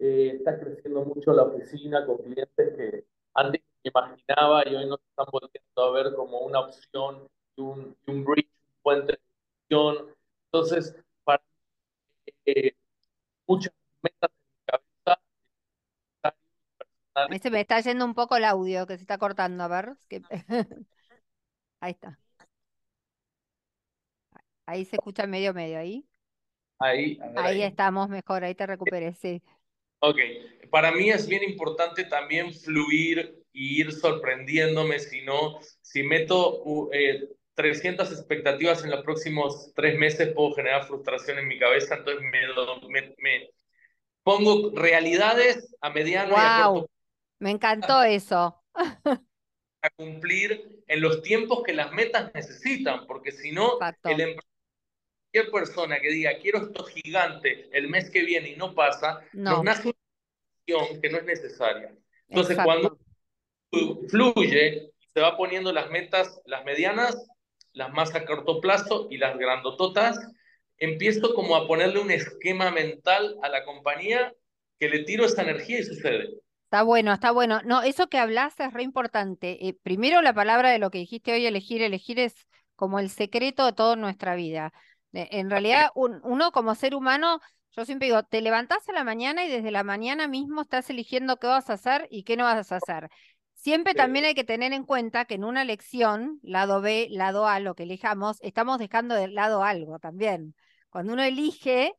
eh, 0.00 0.32
está 0.34 0.58
creciendo 0.58 1.04
mucho 1.04 1.32
la 1.32 1.44
oficina 1.44 2.04
con 2.04 2.16
clientes 2.16 2.76
que 2.76 3.04
antes 3.34 3.62
imaginaba 3.84 4.66
y 4.66 4.74
hoy 4.74 4.86
nos 4.88 4.98
están 5.08 5.26
volviendo 5.30 5.82
a 5.84 5.90
ver 5.92 6.16
como 6.16 6.40
una 6.40 6.60
opción 6.60 7.28
un, 7.58 7.96
un 8.08 8.24
bridge, 8.24 8.50
un 8.66 8.82
puente 8.82 9.12
de. 9.12 10.14
Entonces, 10.50 10.96
eh, 12.46 12.74
muchas 13.46 13.72
metas 14.02 14.30
en 14.30 14.46
mi 14.46 14.64
cabeza. 14.64 15.20
Ahí 17.14 17.38
se 17.38 17.50
me 17.50 17.60
está 17.60 17.80
yendo 17.80 18.04
un 18.04 18.14
poco 18.14 18.36
el 18.36 18.44
audio 18.44 18.86
que 18.86 18.96
se 18.96 19.02
está 19.02 19.18
cortando, 19.18 19.64
a 19.64 19.68
ver. 19.68 19.96
Que... 20.08 20.22
ahí 21.80 21.92
está. 21.92 22.18
Ahí 24.66 24.84
se 24.84 24.96
escucha 24.96 25.26
medio 25.26 25.54
medio, 25.54 25.78
ahí. 25.78 26.04
Ahí, 26.78 27.16
ver, 27.16 27.38
ahí, 27.38 27.44
ahí 27.46 27.62
estamos 27.62 28.08
mejor, 28.08 28.44
ahí 28.44 28.54
te 28.54 28.66
recuperé, 28.66 29.14
sí. 29.14 29.42
Ok, 30.00 30.18
para 30.70 30.92
mí 30.92 31.08
es 31.10 31.26
bien 31.26 31.42
importante 31.42 32.04
también 32.04 32.52
fluir 32.52 33.42
y 33.52 33.80
ir 33.80 33.92
sorprendiéndome, 33.92 34.98
si 34.98 35.22
no, 35.22 35.58
si 35.80 36.02
meto 36.02 36.90
eh, 36.92 37.30
300 37.56 38.12
expectativas 38.12 38.84
en 38.84 38.90
los 38.90 39.02
próximos 39.02 39.72
tres 39.74 39.98
meses, 39.98 40.32
puedo 40.34 40.54
generar 40.54 40.86
frustración 40.86 41.38
en 41.38 41.48
mi 41.48 41.58
cabeza, 41.58 41.96
entonces 41.96 42.22
me, 42.22 43.14
me, 43.18 43.50
pongo 44.22 44.72
realidades 44.78 45.74
a 45.80 45.90
mediano 45.90 46.34
wow, 46.34 46.38
y 46.38 46.40
a 46.40 46.64
corto 46.64 46.90
Me 47.40 47.50
encantó 47.50 48.02
eso. 48.02 48.62
A 49.82 49.90
cumplir 49.90 50.82
en 50.88 51.00
los 51.00 51.22
tiempos 51.22 51.62
que 51.62 51.72
las 51.72 51.92
metas 51.92 52.32
necesitan, 52.34 53.06
porque 53.06 53.30
si 53.30 53.52
no, 53.52 53.78
el 54.04 54.36
cualquier 55.32 55.52
persona 55.52 56.00
que 56.00 56.10
diga 56.10 56.38
quiero 56.40 56.58
esto 56.58 56.82
gigante 56.84 57.68
el 57.72 57.88
mes 57.88 58.10
que 58.10 58.24
viene 58.24 58.50
y 58.50 58.56
no 58.56 58.74
pasa, 58.74 59.20
no. 59.32 59.52
nos 59.52 59.64
nace 59.64 59.88
una 59.88 59.96
situación 60.66 61.00
que 61.00 61.10
no 61.10 61.18
es 61.18 61.24
necesaria. 61.24 61.94
Entonces, 62.28 62.58
Exacto. 62.58 62.98
cuando 63.70 64.08
fluye, 64.08 64.90
se 65.14 65.20
va 65.20 65.36
poniendo 65.36 65.72
las 65.72 65.88
metas, 65.90 66.40
las 66.46 66.64
medianas, 66.64 67.28
las 67.76 67.92
más 67.92 68.14
a 68.14 68.24
corto 68.24 68.60
plazo 68.60 69.06
y 69.10 69.18
las 69.18 69.36
grandototas, 69.36 70.18
empiezo 70.78 71.34
como 71.34 71.56
a 71.56 71.66
ponerle 71.66 72.00
un 72.00 72.10
esquema 72.10 72.70
mental 72.70 73.36
a 73.42 73.50
la 73.50 73.64
compañía 73.64 74.32
que 74.80 74.88
le 74.88 75.04
tiro 75.04 75.26
esa 75.26 75.42
energía 75.42 75.80
y 75.80 75.84
sucede. 75.84 76.30
Está 76.64 76.82
bueno, 76.82 77.12
está 77.12 77.32
bueno. 77.32 77.60
No, 77.66 77.82
eso 77.82 78.08
que 78.08 78.18
hablas 78.18 78.58
es 78.60 78.72
re 78.72 78.82
importante. 78.82 79.68
Eh, 79.68 79.76
primero 79.82 80.22
la 80.22 80.32
palabra 80.32 80.70
de 80.70 80.78
lo 80.78 80.90
que 80.90 80.98
dijiste 80.98 81.32
hoy, 81.32 81.44
elegir, 81.44 81.82
elegir 81.82 82.18
es 82.18 82.34
como 82.76 82.98
el 82.98 83.10
secreto 83.10 83.66
de 83.66 83.74
toda 83.74 83.94
nuestra 83.94 84.34
vida. 84.36 84.72
En 85.12 85.50
realidad, 85.50 85.90
un, 85.94 86.20
uno 86.24 86.52
como 86.52 86.74
ser 86.74 86.94
humano, 86.94 87.40
yo 87.76 87.84
siempre 87.84 88.08
digo, 88.08 88.22
te 88.22 88.40
levantás 88.40 88.88
a 88.88 88.92
la 88.92 89.04
mañana 89.04 89.44
y 89.44 89.50
desde 89.50 89.70
la 89.70 89.84
mañana 89.84 90.28
mismo 90.28 90.62
estás 90.62 90.88
eligiendo 90.88 91.36
qué 91.36 91.46
vas 91.46 91.68
a 91.68 91.74
hacer 91.74 92.08
y 92.10 92.24
qué 92.24 92.38
no 92.38 92.44
vas 92.44 92.72
a 92.72 92.76
hacer. 92.76 93.10
Siempre 93.56 93.94
también 93.94 94.24
hay 94.26 94.34
que 94.34 94.44
tener 94.44 94.72
en 94.72 94.84
cuenta 94.84 95.24
que 95.24 95.34
en 95.34 95.44
una 95.44 95.62
elección, 95.62 96.38
lado 96.42 96.80
B, 96.80 97.08
lado 97.10 97.48
A, 97.48 97.58
lo 97.58 97.74
que 97.74 97.82
elijamos, 97.82 98.38
estamos 98.42 98.78
dejando 98.78 99.14
de 99.14 99.28
lado 99.28 99.64
algo 99.64 99.98
también. 99.98 100.54
Cuando 100.90 101.14
uno 101.14 101.22
elige, 101.24 101.94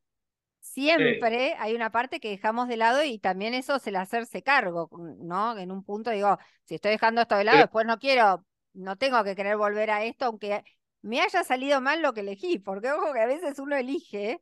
siempre 0.59 1.55
hay 1.59 1.75
una 1.75 1.91
parte 1.91 2.19
que 2.19 2.29
dejamos 2.29 2.67
de 2.67 2.77
lado 2.77 3.03
y 3.03 3.19
también 3.19 3.53
eso 3.53 3.75
es 3.75 3.87
el 3.87 3.95
hacerse 3.97 4.43
cargo, 4.43 4.89
¿no? 5.19 5.57
En 5.57 5.71
un 5.71 5.83
punto 5.83 6.11
digo, 6.11 6.37
si 6.65 6.75
estoy 6.75 6.91
dejando 6.91 7.21
esto 7.21 7.35
de 7.35 7.43
lado, 7.43 7.59
después 7.59 7.85
no 7.85 7.99
quiero, 7.99 8.45
no 8.73 8.95
tengo 8.95 9.23
que 9.23 9.35
querer 9.35 9.57
volver 9.57 9.89
a 9.91 10.03
esto, 10.05 10.25
aunque 10.25 10.63
me 11.01 11.21
haya 11.21 11.43
salido 11.43 11.81
mal 11.81 12.01
lo 12.01 12.13
que 12.13 12.21
elegí, 12.21 12.59
porque 12.59 12.91
ojo 12.91 13.13
que 13.13 13.21
a 13.21 13.25
veces 13.27 13.59
uno 13.59 13.75
elige 13.75 14.41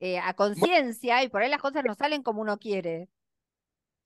eh, 0.00 0.18
a 0.18 0.34
conciencia 0.34 1.22
y 1.22 1.28
por 1.28 1.42
ahí 1.42 1.50
las 1.50 1.60
cosas 1.62 1.84
no 1.84 1.94
salen 1.94 2.22
como 2.22 2.42
uno 2.42 2.58
quiere. 2.58 3.08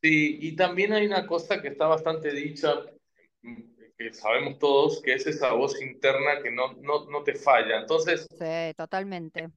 Sí, 0.02 0.38
y 0.40 0.56
también 0.56 0.92
hay 0.92 1.06
una 1.06 1.26
cosa 1.26 1.60
que 1.60 1.68
está 1.68 1.86
bastante 1.86 2.32
dicha, 2.32 2.74
que 3.98 4.12
sabemos 4.12 4.58
todos, 4.58 5.00
que 5.02 5.14
es 5.14 5.26
esa 5.26 5.52
voz 5.52 5.80
interna 5.80 6.42
que 6.42 6.50
no, 6.50 6.74
no, 6.74 7.06
no 7.06 7.22
te 7.22 7.34
falla. 7.34 7.80
Entonces, 7.80 8.26
sí, 8.38 8.74
totalmente. 8.76 9.50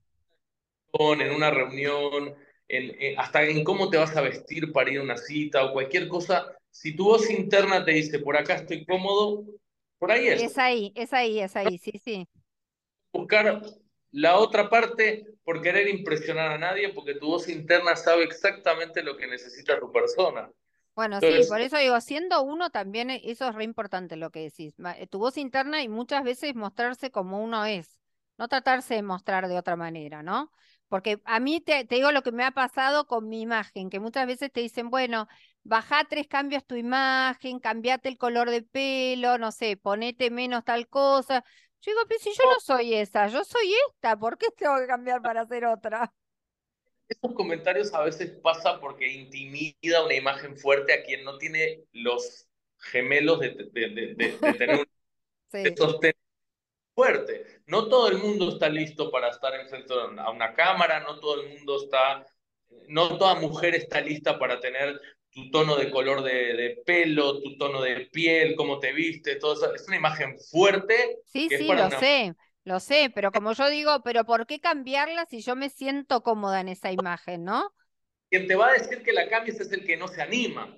En 0.93 1.31
una 1.31 1.51
reunión, 1.51 2.35
en, 2.67 3.19
hasta 3.19 3.43
en 3.43 3.63
cómo 3.63 3.89
te 3.89 3.97
vas 3.97 4.15
a 4.17 4.21
vestir 4.21 4.71
para 4.71 4.91
ir 4.91 4.99
a 4.99 5.03
una 5.03 5.17
cita 5.17 5.65
o 5.65 5.73
cualquier 5.73 6.07
cosa, 6.07 6.45
si 6.71 6.95
tu 6.95 7.05
voz 7.05 7.29
interna 7.29 7.85
te 7.85 7.91
dice, 7.91 8.19
por 8.19 8.35
acá 8.37 8.55
estoy 8.55 8.85
cómodo, 8.85 9.45
por 9.99 10.11
ahí 10.11 10.27
es. 10.27 10.43
Es 10.43 10.57
ahí, 10.57 10.91
es 10.95 11.13
ahí, 11.13 11.39
es 11.39 11.55
ahí, 11.55 11.77
sí, 11.77 11.91
sí. 12.03 12.27
Buscar 13.13 13.61
la 14.11 14.37
otra 14.37 14.69
parte 14.69 15.25
por 15.43 15.61
querer 15.61 15.87
impresionar 15.87 16.51
a 16.51 16.57
nadie, 16.57 16.93
porque 16.93 17.15
tu 17.15 17.27
voz 17.27 17.47
interna 17.47 17.95
sabe 17.95 18.23
exactamente 18.23 19.03
lo 19.03 19.17
que 19.17 19.27
necesita 19.27 19.79
tu 19.79 19.91
persona. 19.91 20.49
Bueno, 20.95 21.21
sí, 21.21 21.27
por 21.47 21.61
eso 21.61 21.77
digo, 21.77 21.99
siendo 22.01 22.41
uno 22.41 22.71
también, 22.71 23.09
e, 23.09 23.21
eso 23.23 23.47
es 23.47 23.55
re 23.55 23.63
importante 23.63 24.17
lo 24.17 24.31
que 24.31 24.41
decís. 24.41 24.75
Eh, 24.97 25.07
tu 25.07 25.19
voz 25.19 25.37
interna 25.37 25.81
y 25.81 25.87
muchas 25.87 26.23
veces 26.23 26.55
mostrarse 26.55 27.09
como 27.11 27.41
uno 27.41 27.65
es, 27.65 27.99
no 28.37 28.47
tratarse 28.47 28.95
de 28.95 29.03
mostrar 29.03 29.47
de 29.47 29.57
otra 29.57 29.75
manera, 29.75 30.23
¿no? 30.23 30.51
Porque 30.89 31.21
a 31.25 31.39
mí 31.39 31.61
te, 31.61 31.85
te 31.85 31.95
digo 31.95 32.11
lo 32.11 32.23
que 32.23 32.31
me 32.31 32.43
ha 32.43 32.51
pasado 32.51 33.05
con 33.05 33.29
mi 33.29 33.41
imagen, 33.41 33.89
que 33.89 33.99
muchas 33.99 34.27
veces 34.27 34.51
te 34.51 34.59
dicen, 34.59 34.89
bueno, 34.89 35.27
baja 35.63 36.03
tres 36.09 36.27
cambios 36.27 36.65
tu 36.65 36.75
imagen, 36.75 37.59
cambiate 37.59 38.09
el 38.09 38.17
color 38.17 38.49
de 38.49 38.63
pelo, 38.63 39.37
no 39.37 39.51
sé, 39.51 39.77
ponete 39.77 40.31
menos 40.31 40.65
tal 40.65 40.87
cosa. 40.89 41.45
Yo 41.81 41.91
digo, 41.91 42.01
pero 42.07 42.19
si 42.19 42.31
yo 42.33 42.43
no 42.43 42.59
soy 42.59 42.93
esa, 42.93 43.27
yo 43.27 43.43
soy 43.43 43.73
esta, 43.87 44.17
¿por 44.17 44.37
qué 44.37 44.47
tengo 44.51 44.77
que 44.77 44.87
cambiar 44.87 45.21
para 45.21 45.45
ser 45.45 45.65
otra? 45.65 46.13
Esos 47.07 47.33
comentarios 47.33 47.93
a 47.93 48.03
veces 48.03 48.31
pasa 48.41 48.79
porque 48.79 49.07
intimida 49.07 50.03
una 50.03 50.13
imagen 50.13 50.57
fuerte 50.57 50.93
a 50.93 51.03
quien 51.03 51.23
no 51.23 51.37
tiene 51.37 51.85
los 51.93 52.47
gemelos 52.77 53.39
de, 53.39 53.49
de, 53.71 54.15
de, 54.15 54.53
tener 54.53 54.79
un 54.79 54.85
sí. 55.51 55.75
sostén 55.75 56.13
fuerte. 56.93 57.61
No 57.65 57.87
todo 57.87 58.09
el 58.09 58.17
mundo 58.17 58.49
está 58.49 58.67
listo 58.67 59.09
para 59.09 59.29
estar 59.29 59.55
enfrente 59.55 59.93
a 59.93 60.29
una 60.29 60.53
cámara, 60.53 60.99
no 60.99 61.19
todo 61.19 61.41
el 61.41 61.49
mundo 61.49 61.81
está, 61.81 62.25
no 62.87 63.17
toda 63.17 63.35
mujer 63.35 63.73
está 63.75 64.01
lista 64.01 64.37
para 64.37 64.59
tener 64.59 64.99
tu 65.31 65.49
tono 65.51 65.75
de 65.75 65.91
color 65.91 66.23
de, 66.23 66.53
de, 66.53 66.81
pelo, 66.85 67.41
tu 67.41 67.57
tono 67.57 67.81
de 67.81 68.09
piel, 68.11 68.55
cómo 68.55 68.79
te 68.79 68.93
viste, 68.93 69.35
todo 69.35 69.53
eso. 69.53 69.73
Es 69.73 69.87
una 69.87 69.97
imagen 69.97 70.35
fuerte. 70.51 71.19
Sí, 71.25 71.49
sí, 71.49 71.67
lo 71.67 71.89
sé, 71.91 72.35
lo 72.63 72.79
sé, 72.79 73.11
pero 73.13 73.31
como 73.31 73.53
yo 73.53 73.69
digo, 73.69 74.01
pero 74.03 74.25
¿por 74.25 74.47
qué 74.47 74.59
cambiarla 74.59 75.25
si 75.25 75.41
yo 75.41 75.55
me 75.55 75.69
siento 75.69 76.23
cómoda 76.23 76.61
en 76.61 76.69
esa 76.69 76.91
imagen, 76.91 77.43
no? 77.43 77.73
Quien 78.29 78.47
te 78.47 78.55
va 78.55 78.69
a 78.69 78.73
decir 78.73 79.01
que 79.03 79.13
la 79.13 79.27
cambies 79.29 79.59
es 79.59 79.71
el 79.71 79.85
que 79.85 79.97
no 79.97 80.07
se 80.07 80.21
anima. 80.21 80.75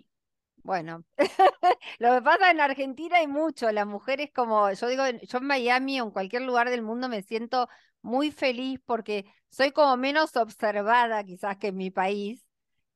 Bueno, 0.64 1.04
lo 2.00 2.14
que 2.14 2.22
pasa 2.22 2.52
en 2.52 2.62
Argentina 2.62 3.18
hay 3.18 3.28
mucho, 3.28 3.72
las 3.72 3.88
mujeres 3.88 4.30
como, 4.34 4.72
yo 4.72 4.88
digo, 4.88 5.04
yo 5.10 5.38
en 5.40 5.46
Miami 5.46 6.00
o 6.00 6.06
en 6.06 6.12
cualquier 6.12 6.44
lugar 6.44 6.70
del 6.70 6.84
mundo 6.84 7.10
me 7.10 7.24
siento 7.24 7.68
muy 8.02 8.32
feliz 8.32 8.80
porque 8.86 9.26
soy 9.50 9.72
como 9.72 9.98
menos 9.98 10.36
observada 10.36 11.24
quizás 11.24 11.58
que 11.58 11.68
en 11.68 11.78
mi 11.78 11.90
país 11.90 12.46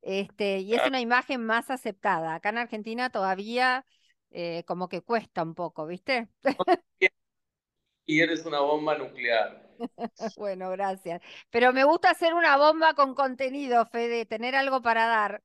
este, 0.05 0.59
y 0.59 0.75
es 0.75 0.85
una 0.85 1.01
imagen 1.01 1.43
más 1.43 1.71
aceptada. 1.71 2.35
Acá 2.35 2.49
en 2.49 2.59
Argentina 2.59 3.09
todavía 3.09 3.85
eh, 4.29 4.63
como 4.67 4.87
que 4.87 5.01
cuesta 5.01 5.41
un 5.41 5.55
poco, 5.55 5.87
¿viste? 5.87 6.29
y 8.05 8.21
eres 8.21 8.45
una 8.45 8.59
bomba 8.59 8.95
nuclear. 8.97 9.67
bueno, 10.37 10.69
gracias. 10.69 11.23
Pero 11.49 11.73
me 11.73 11.83
gusta 11.83 12.11
hacer 12.11 12.35
una 12.35 12.55
bomba 12.55 12.93
con 12.93 13.15
contenido, 13.15 13.83
Fede, 13.87 14.27
tener 14.27 14.55
algo 14.55 14.83
para 14.83 15.07
dar. 15.07 15.41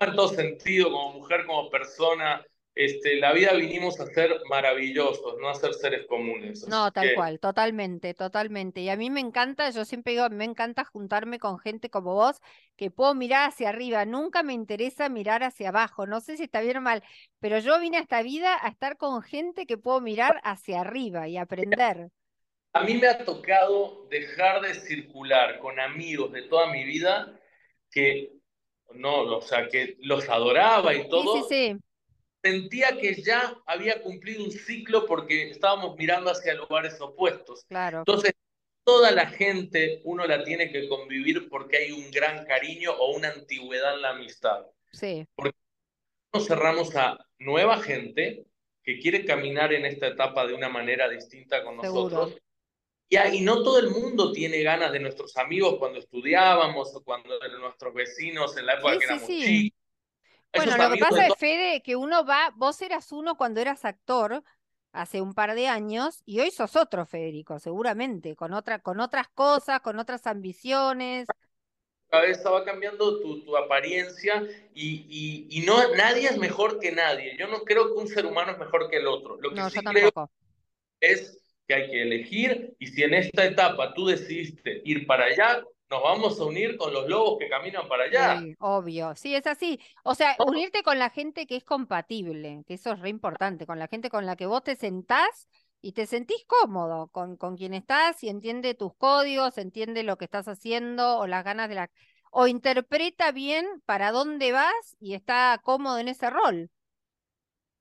En 0.00 0.14
todo 0.14 0.28
sentido, 0.28 0.90
como 0.90 1.18
mujer, 1.18 1.44
como 1.44 1.68
persona, 1.68 2.42
este, 2.78 3.16
la 3.16 3.32
vida 3.32 3.54
vinimos 3.54 3.98
a 3.98 4.06
ser 4.06 4.40
maravillosos, 4.48 5.36
no 5.40 5.48
a 5.48 5.54
ser 5.56 5.74
seres 5.74 6.06
comunes. 6.06 6.68
No, 6.68 6.92
tal 6.92 7.12
cual, 7.16 7.40
totalmente, 7.40 8.14
totalmente. 8.14 8.82
Y 8.82 8.88
a 8.88 8.96
mí 8.96 9.10
me 9.10 9.18
encanta, 9.18 9.68
yo 9.70 9.84
siempre 9.84 10.12
digo, 10.12 10.30
me 10.30 10.44
encanta 10.44 10.84
juntarme 10.84 11.40
con 11.40 11.58
gente 11.58 11.90
como 11.90 12.14
vos, 12.14 12.40
que 12.76 12.92
puedo 12.92 13.16
mirar 13.16 13.48
hacia 13.48 13.70
arriba. 13.70 14.04
Nunca 14.04 14.44
me 14.44 14.52
interesa 14.52 15.08
mirar 15.08 15.42
hacia 15.42 15.70
abajo. 15.70 16.06
No 16.06 16.20
sé 16.20 16.36
si 16.36 16.44
está 16.44 16.60
bien 16.60 16.76
o 16.76 16.80
mal, 16.80 17.02
pero 17.40 17.58
yo 17.58 17.80
vine 17.80 17.96
a 17.96 18.02
esta 18.02 18.22
vida 18.22 18.56
a 18.62 18.68
estar 18.68 18.96
con 18.96 19.22
gente 19.22 19.66
que 19.66 19.76
puedo 19.76 20.00
mirar 20.00 20.40
hacia 20.44 20.82
arriba 20.82 21.26
y 21.26 21.36
aprender. 21.36 22.10
A 22.74 22.84
mí 22.84 22.94
me 22.94 23.08
ha 23.08 23.24
tocado 23.24 24.06
dejar 24.08 24.60
de 24.60 24.74
circular 24.74 25.58
con 25.58 25.80
amigos 25.80 26.30
de 26.30 26.42
toda 26.42 26.70
mi 26.70 26.84
vida 26.84 27.40
que 27.90 28.34
no, 28.94 29.22
o 29.22 29.40
sea, 29.40 29.66
que 29.66 29.96
los 29.98 30.28
adoraba 30.28 30.94
y 30.94 31.08
todo. 31.08 31.38
Sí, 31.38 31.42
sí, 31.48 31.72
sí 31.72 31.87
sentía 32.42 32.98
que 32.98 33.20
ya 33.22 33.56
había 33.66 34.02
cumplido 34.02 34.44
un 34.44 34.50
ciclo 34.50 35.06
porque 35.06 35.50
estábamos 35.50 35.96
mirando 35.96 36.30
hacia 36.30 36.54
lugares 36.54 37.00
opuestos. 37.00 37.64
Claro. 37.68 37.98
Entonces, 37.98 38.32
toda 38.84 39.10
la 39.10 39.26
gente 39.26 40.00
uno 40.04 40.26
la 40.26 40.44
tiene 40.44 40.70
que 40.70 40.88
convivir 40.88 41.48
porque 41.48 41.78
hay 41.78 41.92
un 41.92 42.10
gran 42.10 42.44
cariño 42.46 42.92
o 42.92 43.16
una 43.16 43.28
antigüedad 43.28 43.94
en 43.94 44.02
la 44.02 44.10
amistad. 44.10 44.66
Sí. 44.92 45.26
Porque 45.34 45.56
nos 46.32 46.46
cerramos 46.46 46.94
a 46.96 47.18
nueva 47.38 47.80
gente 47.82 48.44
que 48.82 48.98
quiere 49.00 49.24
caminar 49.24 49.72
en 49.72 49.84
esta 49.84 50.06
etapa 50.06 50.46
de 50.46 50.54
una 50.54 50.68
manera 50.68 51.08
distinta 51.08 51.62
con 51.62 51.76
nosotros. 51.76 52.38
Y, 53.10 53.18
y 53.18 53.40
no 53.40 53.62
todo 53.62 53.78
el 53.78 53.90
mundo 53.90 54.32
tiene 54.32 54.62
ganas 54.62 54.92
de 54.92 55.00
nuestros 55.00 55.36
amigos 55.36 55.76
cuando 55.78 55.98
estudiábamos 55.98 56.94
o 56.94 57.02
cuando 57.02 57.38
de 57.38 57.58
nuestros 57.58 57.92
vecinos 57.94 58.56
en 58.56 58.66
la 58.66 58.74
época 58.74 58.98
que 58.98 59.04
éramos 59.04 59.26
chicos 59.26 59.77
bueno, 60.54 60.76
lo 60.76 60.94
que 60.94 61.00
pasa 61.00 61.26
es, 61.26 61.34
Fede, 61.36 61.82
que 61.82 61.96
uno 61.96 62.24
va, 62.24 62.52
vos 62.56 62.80
eras 62.82 63.12
uno 63.12 63.36
cuando 63.36 63.60
eras 63.60 63.84
actor 63.84 64.42
hace 64.92 65.20
un 65.20 65.34
par 65.34 65.54
de 65.54 65.68
años 65.68 66.22
y 66.24 66.40
hoy 66.40 66.50
sos 66.50 66.76
otro, 66.76 67.06
Federico, 67.06 67.58
seguramente, 67.58 68.34
con, 68.34 68.52
otra, 68.52 68.80
con 68.80 69.00
otras 69.00 69.28
cosas, 69.28 69.80
con 69.80 69.98
otras 69.98 70.26
ambiciones. 70.26 71.26
Cada 72.10 72.22
vez 72.22 72.42
va 72.44 72.64
cambiando 72.64 73.20
tu, 73.20 73.44
tu 73.44 73.56
apariencia 73.56 74.42
y, 74.72 75.06
y, 75.08 75.46
y, 75.50 75.66
no, 75.66 75.94
nadie 75.94 76.28
es 76.28 76.38
mejor 76.38 76.80
que 76.80 76.90
nadie. 76.90 77.36
Yo 77.38 77.48
no 77.48 77.64
creo 77.64 77.92
que 77.92 78.00
un 78.00 78.08
ser 78.08 78.24
humano 78.24 78.52
es 78.52 78.58
mejor 78.58 78.88
que 78.88 78.96
el 78.96 79.06
otro. 79.06 79.36
Lo 79.40 79.50
que 79.50 79.56
no, 79.56 79.68
sí 79.68 79.80
creo 79.80 80.30
es 81.00 81.38
que 81.66 81.74
hay 81.74 81.90
que 81.90 82.02
elegir 82.02 82.74
y 82.78 82.86
si 82.86 83.02
en 83.02 83.12
esta 83.12 83.44
etapa 83.44 83.92
tú 83.92 84.06
decidiste 84.06 84.80
ir 84.84 85.06
para 85.06 85.26
allá, 85.26 85.62
nos 85.90 86.02
vamos 86.02 86.38
a 86.40 86.44
unir 86.44 86.76
con 86.76 86.92
los 86.92 87.08
lobos 87.08 87.38
que 87.38 87.48
caminan 87.48 87.88
para 87.88 88.04
allá. 88.04 88.38
Sí, 88.38 88.54
obvio, 88.58 89.14
sí, 89.14 89.34
es 89.34 89.46
así. 89.46 89.80
O 90.04 90.14
sea, 90.14 90.36
unirte 90.38 90.82
con 90.82 90.98
la 90.98 91.10
gente 91.10 91.46
que 91.46 91.56
es 91.56 91.64
compatible, 91.64 92.62
que 92.66 92.74
eso 92.74 92.92
es 92.92 93.00
re 93.00 93.08
importante, 93.08 93.66
con 93.66 93.78
la 93.78 93.88
gente 93.88 94.10
con 94.10 94.26
la 94.26 94.36
que 94.36 94.46
vos 94.46 94.62
te 94.62 94.76
sentás 94.76 95.48
y 95.80 95.92
te 95.92 96.06
sentís 96.06 96.44
cómodo 96.46 97.08
con, 97.08 97.36
con 97.36 97.56
quien 97.56 97.72
estás 97.72 98.22
y 98.22 98.28
entiende 98.28 98.74
tus 98.74 98.94
códigos, 98.96 99.56
entiende 99.56 100.02
lo 100.02 100.18
que 100.18 100.26
estás 100.26 100.48
haciendo 100.48 101.18
o 101.18 101.26
las 101.26 101.44
ganas 101.44 101.68
de 101.68 101.76
la... 101.76 101.90
o 102.30 102.46
interpreta 102.46 103.32
bien 103.32 103.66
para 103.86 104.12
dónde 104.12 104.52
vas 104.52 104.96
y 105.00 105.14
está 105.14 105.58
cómodo 105.62 105.98
en 105.98 106.08
ese 106.08 106.28
rol. 106.28 106.70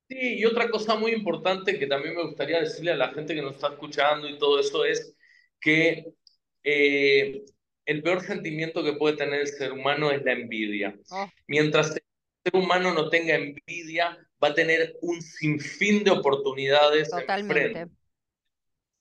Sí, 0.09 0.37
y 0.39 0.45
otra 0.45 0.69
cosa 0.69 0.95
muy 0.95 1.11
importante 1.11 1.77
que 1.77 1.87
también 1.87 2.15
me 2.15 2.23
gustaría 2.23 2.61
decirle 2.61 2.91
a 2.91 2.95
la 2.95 3.09
gente 3.09 3.35
que 3.35 3.41
nos 3.41 3.55
está 3.55 3.67
escuchando 3.67 4.29
y 4.29 4.37
todo 4.37 4.57
eso 4.57 4.85
es 4.85 5.13
que 5.59 6.13
eh, 6.63 7.43
el 7.87 8.03
peor 8.03 8.21
sentimiento 8.21 8.83
que 8.83 8.93
puede 8.93 9.15
tener 9.15 9.41
el 9.41 9.47
ser 9.47 9.71
humano 9.71 10.11
es 10.11 10.23
la 10.23 10.33
envidia. 10.33 10.95
Oh. 11.09 11.27
Mientras 11.47 11.91
el 11.91 12.03
ser 12.43 12.61
humano 12.61 12.93
no 12.93 13.09
tenga 13.09 13.35
envidia, 13.35 14.17
va 14.43 14.49
a 14.49 14.53
tener 14.53 14.97
un 15.01 15.21
sinfín 15.21 16.03
de 16.03 16.11
oportunidades 16.11 17.09
Totalmente. 17.09 17.63
enfrente. 17.65 17.79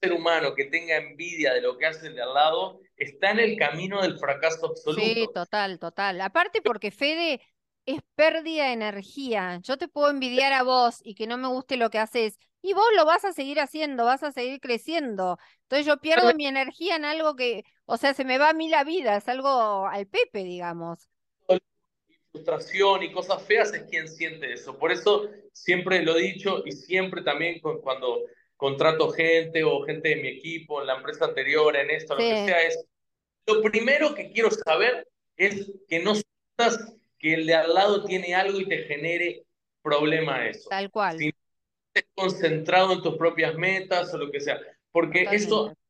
El 0.00 0.08
ser 0.08 0.12
humano 0.12 0.54
que 0.54 0.66
tenga 0.66 0.96
envidia 0.98 1.52
de 1.52 1.62
lo 1.62 1.76
que 1.76 1.86
hace 1.86 2.06
el 2.06 2.14
de 2.14 2.22
al 2.22 2.32
lado 2.32 2.80
está 2.96 3.32
en 3.32 3.40
el 3.40 3.58
camino 3.58 4.02
del 4.02 4.18
fracaso 4.18 4.66
absoluto. 4.66 5.02
Sí, 5.02 5.28
total, 5.34 5.80
total. 5.80 6.20
Aparte 6.20 6.62
porque 6.62 6.92
Fede 6.92 7.40
es 7.86 8.00
pérdida 8.14 8.66
de 8.66 8.72
energía. 8.72 9.58
Yo 9.64 9.78
te 9.78 9.88
puedo 9.88 10.10
envidiar 10.10 10.52
a 10.52 10.62
vos 10.62 11.00
y 11.02 11.16
que 11.16 11.26
no 11.26 11.38
me 11.38 11.48
guste 11.48 11.76
lo 11.76 11.90
que 11.90 11.98
haces, 11.98 12.38
y 12.62 12.72
vos 12.72 12.86
lo 12.96 13.04
vas 13.04 13.24
a 13.24 13.32
seguir 13.32 13.60
haciendo, 13.60 14.04
vas 14.04 14.22
a 14.22 14.32
seguir 14.32 14.60
creciendo. 14.60 15.38
Entonces 15.62 15.86
yo 15.86 15.98
pierdo 15.98 16.34
mi 16.34 16.46
energía 16.46 16.96
en 16.96 17.04
algo 17.04 17.36
que, 17.36 17.64
o 17.86 17.96
sea, 17.96 18.14
se 18.14 18.24
me 18.24 18.38
va 18.38 18.50
a 18.50 18.54
mí 18.54 18.68
la 18.68 18.84
vida, 18.84 19.16
es 19.16 19.28
algo 19.28 19.86
al 19.86 20.06
Pepe, 20.06 20.44
digamos. 20.44 21.08
Frustración 22.32 23.02
y 23.02 23.12
cosas 23.12 23.42
feas 23.44 23.72
es 23.72 23.84
quien 23.84 24.08
siente 24.08 24.52
eso. 24.52 24.76
Por 24.76 24.92
eso 24.92 25.28
siempre 25.52 26.02
lo 26.02 26.16
he 26.16 26.22
dicho 26.22 26.62
y 26.66 26.72
siempre 26.72 27.22
también 27.22 27.60
cuando 27.60 28.24
contrato 28.56 29.10
gente 29.10 29.64
o 29.64 29.82
gente 29.82 30.10
de 30.10 30.16
mi 30.16 30.28
equipo, 30.28 30.80
en 30.80 30.88
la 30.88 30.96
empresa 30.96 31.24
anterior, 31.24 31.74
en 31.76 31.90
esto, 31.90 32.14
lo 32.14 32.20
que 32.20 32.46
sea, 32.46 32.60
es 32.62 32.84
lo 33.46 33.62
primero 33.62 34.14
que 34.14 34.30
quiero 34.32 34.50
saber 34.50 35.08
es 35.36 35.70
que 35.88 36.00
no 36.00 36.14
sientas 36.14 36.94
que 37.18 37.34
el 37.34 37.46
de 37.46 37.54
al 37.54 37.72
lado 37.72 38.04
tiene 38.04 38.34
algo 38.34 38.60
y 38.60 38.66
te 38.66 38.84
genere 38.84 39.44
problema 39.82 40.46
eso. 40.46 40.68
Tal 40.68 40.90
cual 40.90 41.18
concentrado 42.14 42.92
en 42.92 43.02
tus 43.02 43.16
propias 43.16 43.54
metas 43.56 44.12
o 44.12 44.18
lo 44.18 44.30
que 44.30 44.40
sea, 44.40 44.60
porque 44.92 45.26
eso 45.30 45.66
tiene 45.66 45.85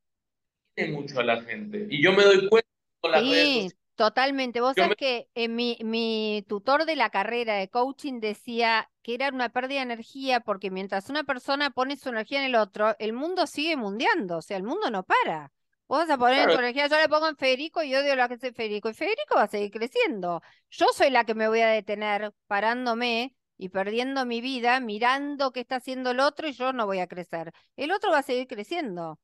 mucho 0.85 1.19
a 1.19 1.23
la 1.23 1.41
gente. 1.41 1.87
Y 1.89 2.01
yo 2.01 2.13
me 2.13 2.23
doy 2.23 2.47
cuenta 2.47 2.69
con 3.01 3.11
las 3.11 3.21
sí, 3.21 3.69
Totalmente. 3.97 4.61
Vos 4.61 4.75
sabés 4.75 4.95
que 4.95 5.27
eh, 5.33 5.47
mi, 5.47 5.75
mi 5.83 6.45
tutor 6.47 6.85
de 6.85 6.95
la 6.95 7.09
carrera 7.09 7.55
de 7.55 7.67
coaching 7.67 8.19
decía 8.19 8.91
que 9.01 9.15
era 9.15 9.29
una 9.29 9.49
pérdida 9.49 9.79
de 9.79 9.85
energía 9.85 10.39
porque 10.39 10.69
mientras 10.69 11.09
una 11.09 11.23
persona 11.23 11.71
pone 11.71 11.97
su 11.97 12.09
energía 12.09 12.39
en 12.39 12.45
el 12.45 12.55
otro, 12.55 12.95
el 12.99 13.13
mundo 13.13 13.47
sigue 13.47 13.75
mundeando, 13.75 14.37
o 14.37 14.41
sea, 14.43 14.57
el 14.57 14.63
mundo 14.63 14.91
no 14.91 15.01
para. 15.01 15.51
Vos 15.87 15.99
vas 15.99 16.11
a 16.11 16.17
poner 16.19 16.47
tu 16.47 16.59
energía, 16.59 16.85
yo 16.87 16.97
le 16.97 17.09
pongo 17.09 17.27
en 17.27 17.37
Federico 17.37 17.81
y 17.81 17.95
odio 17.95 18.15
lo 18.15 18.27
que 18.27 18.35
hace 18.35 18.53
Federico, 18.53 18.89
y 18.89 18.93
Federico 18.93 19.35
va 19.35 19.43
a 19.43 19.47
seguir 19.47 19.71
creciendo. 19.71 20.43
Yo 20.69 20.85
soy 20.93 21.09
la 21.09 21.23
que 21.23 21.33
me 21.33 21.47
voy 21.47 21.61
a 21.61 21.69
detener 21.69 22.33
parándome 22.45 23.35
y 23.57 23.69
perdiendo 23.69 24.25
mi 24.27 24.41
vida 24.41 24.79
mirando 24.79 25.51
qué 25.51 25.61
está 25.61 25.77
haciendo 25.77 26.11
el 26.11 26.19
otro 26.19 26.47
y 26.47 26.51
yo 26.51 26.71
no 26.71 26.85
voy 26.85 26.99
a 26.99 27.07
crecer. 27.07 27.51
El 27.75 27.91
otro 27.91 28.11
va 28.11 28.19
a 28.19 28.23
seguir 28.23 28.45
creciendo. 28.47 29.19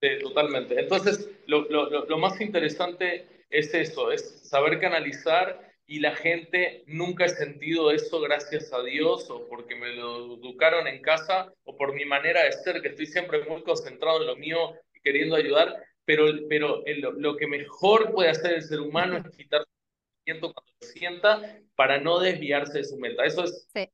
Sí, 0.00 0.08
totalmente. 0.20 0.78
Entonces, 0.78 1.30
lo, 1.46 1.62
lo, 1.68 2.06
lo 2.06 2.18
más 2.18 2.40
interesante 2.40 3.26
es 3.50 3.74
eso, 3.74 4.12
es 4.12 4.40
saber 4.48 4.80
canalizar 4.80 5.68
y 5.86 6.00
la 6.00 6.14
gente 6.14 6.84
nunca 6.86 7.24
he 7.24 7.28
sentido 7.30 7.90
eso 7.90 8.20
gracias 8.20 8.72
a 8.72 8.82
Dios 8.82 9.28
o 9.30 9.48
porque 9.48 9.74
me 9.74 9.94
lo 9.94 10.34
educaron 10.34 10.86
en 10.86 11.00
casa 11.00 11.52
o 11.64 11.76
por 11.76 11.94
mi 11.94 12.04
manera 12.04 12.44
de 12.44 12.52
ser, 12.52 12.82
que 12.82 12.88
estoy 12.88 13.06
siempre 13.06 13.42
muy 13.44 13.62
concentrado 13.62 14.20
en 14.20 14.26
lo 14.26 14.36
mío 14.36 14.74
y 14.94 15.00
queriendo 15.00 15.34
ayudar, 15.34 15.82
pero, 16.04 16.26
pero 16.48 16.82
lo 17.16 17.36
que 17.36 17.46
mejor 17.46 18.12
puede 18.12 18.28
hacer 18.28 18.52
el 18.52 18.62
ser 18.62 18.80
humano 18.80 19.16
es 19.16 19.36
quitar 19.36 19.64
cuando 20.40 20.62
se 20.80 20.92
sienta 20.92 21.58
para 21.74 21.98
no 21.98 22.20
desviarse 22.20 22.78
de 22.78 22.84
su 22.84 22.98
meta. 22.98 23.24
Eso 23.24 23.44
es 23.44 23.66
sí. 23.72 23.88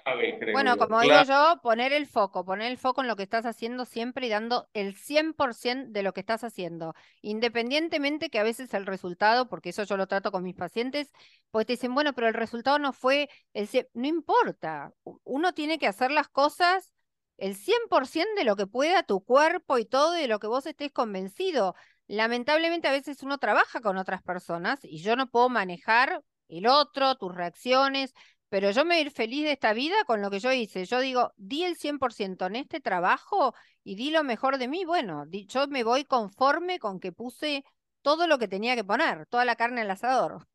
Clave, 0.00 0.38
creo. 0.38 0.52
Bueno, 0.52 0.76
como 0.76 1.00
digo 1.00 1.22
yo, 1.22 1.60
poner 1.62 1.92
el 1.92 2.06
foco, 2.06 2.44
poner 2.44 2.70
el 2.70 2.78
foco 2.78 3.00
en 3.02 3.08
lo 3.08 3.16
que 3.16 3.22
estás 3.22 3.46
haciendo 3.46 3.84
siempre 3.84 4.26
y 4.26 4.30
dando 4.30 4.68
el 4.74 4.96
100% 4.96 5.92
de 5.92 6.02
lo 6.02 6.12
que 6.12 6.20
estás 6.20 6.44
haciendo, 6.44 6.94
independientemente 7.22 8.30
que 8.30 8.38
a 8.38 8.42
veces 8.42 8.74
el 8.74 8.86
resultado, 8.86 9.48
porque 9.48 9.70
eso 9.70 9.84
yo 9.84 9.96
lo 9.96 10.06
trato 10.06 10.32
con 10.32 10.42
mis 10.42 10.54
pacientes, 10.54 11.10
pues 11.50 11.66
te 11.66 11.74
dicen, 11.74 11.94
bueno, 11.94 12.12
pero 12.12 12.28
el 12.28 12.34
resultado 12.34 12.78
no 12.78 12.92
fue, 12.92 13.28
el 13.52 13.68
no 13.94 14.06
importa, 14.06 14.92
uno 15.24 15.54
tiene 15.54 15.78
que 15.78 15.86
hacer 15.86 16.10
las 16.10 16.28
cosas 16.28 16.92
el 17.36 17.56
100% 17.56 18.36
de 18.36 18.44
lo 18.44 18.56
que 18.56 18.66
pueda 18.66 19.02
tu 19.02 19.24
cuerpo 19.24 19.78
y 19.78 19.84
todo 19.84 20.12
de 20.12 20.28
lo 20.28 20.38
que 20.38 20.46
vos 20.46 20.66
estés 20.66 20.92
convencido. 20.92 21.74
Lamentablemente 22.06 22.88
a 22.88 22.92
veces 22.92 23.22
uno 23.22 23.38
trabaja 23.38 23.80
con 23.80 23.96
otras 23.96 24.22
personas 24.22 24.80
y 24.84 24.98
yo 25.02 25.16
no 25.16 25.28
puedo 25.28 25.48
manejar 25.48 26.22
el 26.48 26.66
otro, 26.66 27.16
tus 27.16 27.34
reacciones, 27.34 28.14
pero 28.54 28.70
yo 28.70 28.84
me 28.84 28.94
voy 28.94 28.98
a 28.98 29.06
ir 29.06 29.10
feliz 29.10 29.42
de 29.42 29.50
esta 29.50 29.72
vida 29.72 29.96
con 30.06 30.22
lo 30.22 30.30
que 30.30 30.38
yo 30.38 30.52
hice. 30.52 30.84
Yo 30.84 31.00
digo, 31.00 31.32
di 31.36 31.64
el 31.64 31.74
100% 31.74 32.46
en 32.46 32.54
este 32.54 32.78
trabajo 32.78 33.52
y 33.82 33.96
di 33.96 34.12
lo 34.12 34.22
mejor 34.22 34.58
de 34.58 34.68
mí. 34.68 34.84
Bueno, 34.84 35.24
yo 35.28 35.66
me 35.66 35.82
voy 35.82 36.04
conforme 36.04 36.78
con 36.78 37.00
que 37.00 37.10
puse 37.10 37.64
todo 38.00 38.28
lo 38.28 38.38
que 38.38 38.46
tenía 38.46 38.76
que 38.76 38.84
poner, 38.84 39.26
toda 39.26 39.44
la 39.44 39.56
carne 39.56 39.80
al 39.80 39.90
asador. 39.90 40.46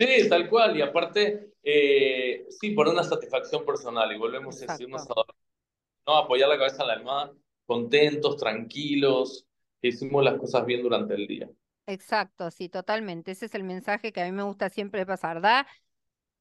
Sí, 0.00 0.28
tal 0.28 0.50
cual. 0.50 0.76
Y 0.76 0.82
aparte, 0.82 1.52
eh, 1.62 2.46
sí, 2.48 2.70
por 2.70 2.88
una 2.88 3.04
satisfacción 3.04 3.64
personal. 3.64 4.10
Y 4.12 4.18
volvemos 4.18 4.60
a 4.60 4.72
decir, 4.72 4.88
no, 4.88 6.16
apoyar 6.16 6.48
la 6.48 6.58
cabeza 6.58 6.82
en 6.82 6.88
la 6.88 6.94
almohada, 6.94 7.32
contentos, 7.66 8.36
tranquilos, 8.36 9.46
hicimos 9.80 10.24
las 10.24 10.40
cosas 10.40 10.66
bien 10.66 10.82
durante 10.82 11.14
el 11.14 11.28
día. 11.28 11.48
Exacto, 11.86 12.50
sí, 12.50 12.68
totalmente. 12.68 13.30
Ese 13.30 13.46
es 13.46 13.54
el 13.54 13.62
mensaje 13.62 14.12
que 14.12 14.22
a 14.22 14.24
mí 14.24 14.32
me 14.32 14.42
gusta 14.42 14.70
siempre 14.70 15.06
pasar. 15.06 15.40
Da 15.40 15.68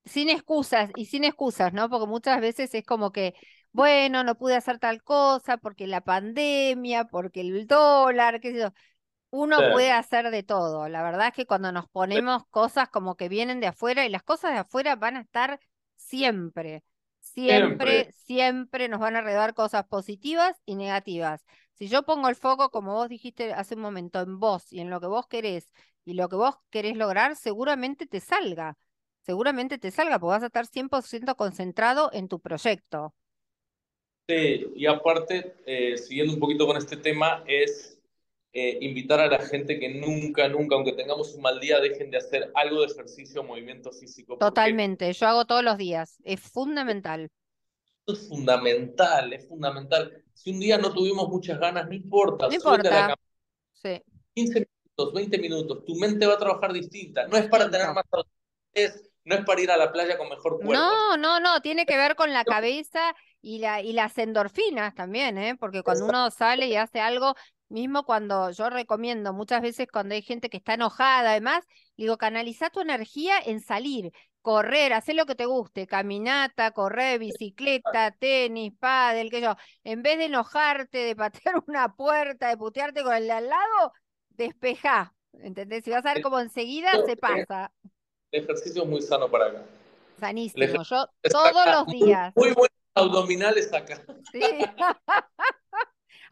sin 0.05 0.29
excusas 0.29 0.91
y 0.95 1.05
sin 1.05 1.23
excusas, 1.23 1.73
¿no? 1.73 1.89
Porque 1.89 2.07
muchas 2.07 2.41
veces 2.41 2.73
es 2.73 2.85
como 2.85 3.11
que, 3.11 3.33
bueno, 3.71 4.23
no 4.23 4.35
pude 4.37 4.55
hacer 4.55 4.79
tal 4.79 5.03
cosa 5.03 5.57
porque 5.57 5.87
la 5.87 6.01
pandemia, 6.01 7.05
porque 7.05 7.41
el 7.41 7.67
dólar, 7.67 8.39
qué 8.39 8.51
sé 8.53 8.59
yo. 8.59 8.73
Uno 9.31 9.57
puede 9.71 9.91
hacer 9.91 10.31
de 10.31 10.41
todo. 10.43 10.89
La 10.89 11.03
verdad 11.03 11.27
es 11.27 11.33
que 11.33 11.45
cuando 11.45 11.71
nos 11.71 11.87
ponemos 11.87 12.43
cosas 12.49 12.89
como 12.89 13.15
que 13.15 13.29
vienen 13.29 13.59
de 13.59 13.67
afuera 13.67 14.05
y 14.05 14.09
las 14.09 14.23
cosas 14.23 14.53
de 14.53 14.59
afuera 14.59 14.95
van 14.95 15.17
a 15.17 15.21
estar 15.21 15.59
siempre. 15.95 16.83
Siempre, 17.19 18.11
siempre, 18.25 18.87
nos 18.89 18.99
van 18.99 19.15
a 19.15 19.19
alrededor 19.19 19.53
cosas 19.53 19.85
positivas 19.85 20.55
y 20.65 20.75
negativas. 20.75 21.45
Si 21.73 21.87
yo 21.87 22.03
pongo 22.03 22.27
el 22.27 22.35
foco, 22.35 22.71
como 22.71 22.93
vos 22.93 23.07
dijiste 23.07 23.53
hace 23.53 23.75
un 23.75 23.81
momento, 23.81 24.19
en 24.19 24.39
vos 24.39 24.71
y 24.73 24.79
en 24.79 24.89
lo 24.89 24.99
que 24.99 25.07
vos 25.07 25.27
querés 25.27 25.69
y 26.05 26.13
lo 26.13 26.27
que 26.27 26.35
vos 26.35 26.55
querés 26.71 26.97
lograr, 26.97 27.35
seguramente 27.35 28.07
te 28.07 28.19
salga. 28.19 28.77
Seguramente 29.21 29.77
te 29.77 29.91
salga, 29.91 30.19
porque 30.19 30.31
vas 30.31 30.43
a 30.43 30.47
estar 30.47 30.65
100% 30.65 31.35
concentrado 31.35 32.09
en 32.13 32.27
tu 32.27 32.39
proyecto. 32.39 33.13
Sí, 34.27 34.67
y 34.75 34.85
aparte, 34.85 35.55
eh, 35.65 35.97
siguiendo 35.97 36.33
un 36.33 36.39
poquito 36.39 36.67
con 36.67 36.77
este 36.77 36.97
tema, 36.97 37.43
es 37.47 37.99
eh, 38.53 38.77
invitar 38.81 39.19
a 39.19 39.27
la 39.27 39.39
gente 39.39 39.79
que 39.79 39.89
nunca, 39.89 40.47
nunca, 40.47 40.75
aunque 40.75 40.93
tengamos 40.93 41.33
un 41.35 41.41
mal 41.41 41.59
día, 41.59 41.79
dejen 41.79 42.11
de 42.11 42.17
hacer 42.17 42.51
algo 42.55 42.81
de 42.81 42.87
ejercicio, 42.87 43.43
movimiento 43.43 43.91
físico. 43.91 44.37
Totalmente, 44.37 45.11
yo 45.13 45.27
hago 45.27 45.45
todos 45.45 45.63
los 45.63 45.77
días, 45.77 46.17
es 46.23 46.39
fundamental. 46.39 47.29
Es 48.05 48.27
fundamental, 48.27 49.33
es 49.33 49.47
fundamental. 49.47 50.23
Si 50.33 50.51
un 50.51 50.59
día 50.59 50.77
no 50.77 50.93
tuvimos 50.93 51.27
muchas 51.29 51.59
ganas, 51.59 51.87
no 51.87 51.93
importa, 51.93 52.47
no 52.47 52.53
importa. 52.53 53.15
Sí. 53.73 54.01
15 54.33 54.59
minutos, 54.59 55.13
20 55.13 55.37
minutos, 55.37 55.85
tu 55.85 55.95
mente 55.95 56.25
va 56.25 56.33
a 56.33 56.39
trabajar 56.39 56.73
distinta. 56.73 57.27
No 57.27 57.37
es 57.37 57.47
para 57.47 57.69
tener 57.69 57.93
más 57.93 58.05
es 58.73 59.08
no 59.29 59.35
es 59.35 59.45
para 59.45 59.61
ir 59.61 59.71
a 59.71 59.77
la 59.77 59.91
playa 59.91 60.17
con 60.17 60.27
mejor 60.27 60.57
cuerpo. 60.57 60.73
No, 60.73 61.15
no, 61.15 61.39
no, 61.39 61.61
tiene 61.61 61.85
que 61.85 61.95
ver 61.95 62.15
con 62.15 62.33
la 62.33 62.43
cabeza 62.45 63.15
y, 63.41 63.59
la, 63.59 63.81
y 63.81 63.93
las 63.93 64.17
endorfinas 64.17 64.95
también, 64.95 65.37
¿eh? 65.37 65.55
porque 65.55 65.83
cuando 65.83 66.05
uno 66.05 66.31
sale 66.31 66.67
y 66.67 66.75
hace 66.75 66.99
algo, 66.99 67.35
Mismo 67.69 68.03
cuando 68.03 68.49
yo 68.49 68.71
recomiendo 68.71 69.31
muchas 69.31 69.61
veces 69.61 69.87
cuando 69.91 70.15
hay 70.15 70.23
gente 70.23 70.49
que 70.49 70.57
está 70.57 70.73
enojada, 70.73 71.29
además, 71.29 71.63
digo, 71.95 72.17
canaliza 72.17 72.71
tu 72.71 72.81
energía 72.81 73.35
en 73.45 73.61
salir, 73.61 74.11
correr, 74.41 74.91
hacer 74.91 75.15
lo 75.15 75.27
que 75.27 75.35
te 75.35 75.45
guste, 75.45 75.85
caminata, 75.85 76.71
correr, 76.71 77.19
bicicleta, 77.19 78.09
tenis, 78.09 78.73
pádel, 78.79 79.29
que 79.29 79.41
yo, 79.41 79.55
en 79.83 80.01
vez 80.01 80.17
de 80.17 80.25
enojarte, 80.25 80.97
de 80.97 81.15
patear 81.15 81.55
una 81.67 81.93
puerta, 81.93 82.49
de 82.49 82.57
putearte 82.57 83.03
con 83.03 83.13
el 83.13 83.27
de 83.27 83.33
al 83.33 83.49
lado, 83.49 83.93
despejá, 84.29 85.13
¿entendés? 85.33 85.83
Si 85.83 85.91
vas 85.91 86.03
a 86.07 86.15
ver 86.15 86.23
como 86.23 86.39
enseguida 86.39 86.89
se 87.05 87.17
pasa. 87.17 87.71
El 88.31 88.43
ejercicio 88.43 88.83
es 88.83 88.89
muy 88.89 89.01
sano 89.01 89.29
para 89.29 89.47
acá. 89.47 89.63
Sanísimo, 90.19 90.83
yo 90.83 91.07
todos 91.31 91.65
los 91.65 91.87
días. 91.87 92.33
Muy, 92.35 92.47
muy 92.47 92.55
buenos 92.55 92.77
abdominales 92.93 93.73
acá. 93.73 94.01
Sí. 94.31 94.41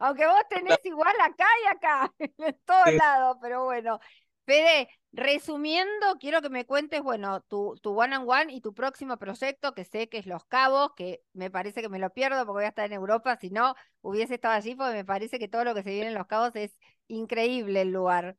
Aunque 0.00 0.26
vos 0.26 0.42
tenés 0.48 0.78
igual 0.84 1.14
acá 1.20 1.46
y 1.64 1.76
acá, 1.76 2.14
en 2.38 2.58
todos 2.64 2.94
lados, 2.94 3.36
pero 3.40 3.64
bueno. 3.64 3.98
Fede, 4.46 4.88
resumiendo, 5.12 6.16
quiero 6.18 6.40
que 6.40 6.48
me 6.48 6.64
cuentes, 6.64 7.02
bueno, 7.02 7.42
tu, 7.42 7.78
tu 7.82 7.98
one 8.00 8.16
on 8.16 8.26
one 8.26 8.52
y 8.52 8.62
tu 8.62 8.72
próximo 8.72 9.18
proyecto, 9.18 9.74
que 9.74 9.84
sé 9.84 10.08
que 10.08 10.16
es 10.16 10.26
Los 10.26 10.44
Cabos, 10.46 10.92
que 10.96 11.22
me 11.34 11.50
parece 11.50 11.82
que 11.82 11.90
me 11.90 11.98
lo 11.98 12.10
pierdo 12.14 12.46
porque 12.46 12.60
voy 12.60 12.64
a 12.64 12.68
estar 12.68 12.86
en 12.86 12.94
Europa, 12.94 13.36
si 13.38 13.50
no 13.50 13.74
hubiese 14.00 14.36
estado 14.36 14.54
allí, 14.54 14.74
porque 14.74 14.94
me 14.94 15.04
parece 15.04 15.38
que 15.38 15.48
todo 15.48 15.64
lo 15.64 15.74
que 15.74 15.82
se 15.82 15.90
viene 15.90 16.08
en 16.08 16.14
Los 16.14 16.26
Cabos 16.26 16.56
es 16.56 16.78
increíble 17.08 17.82
el 17.82 17.90
lugar. 17.90 18.38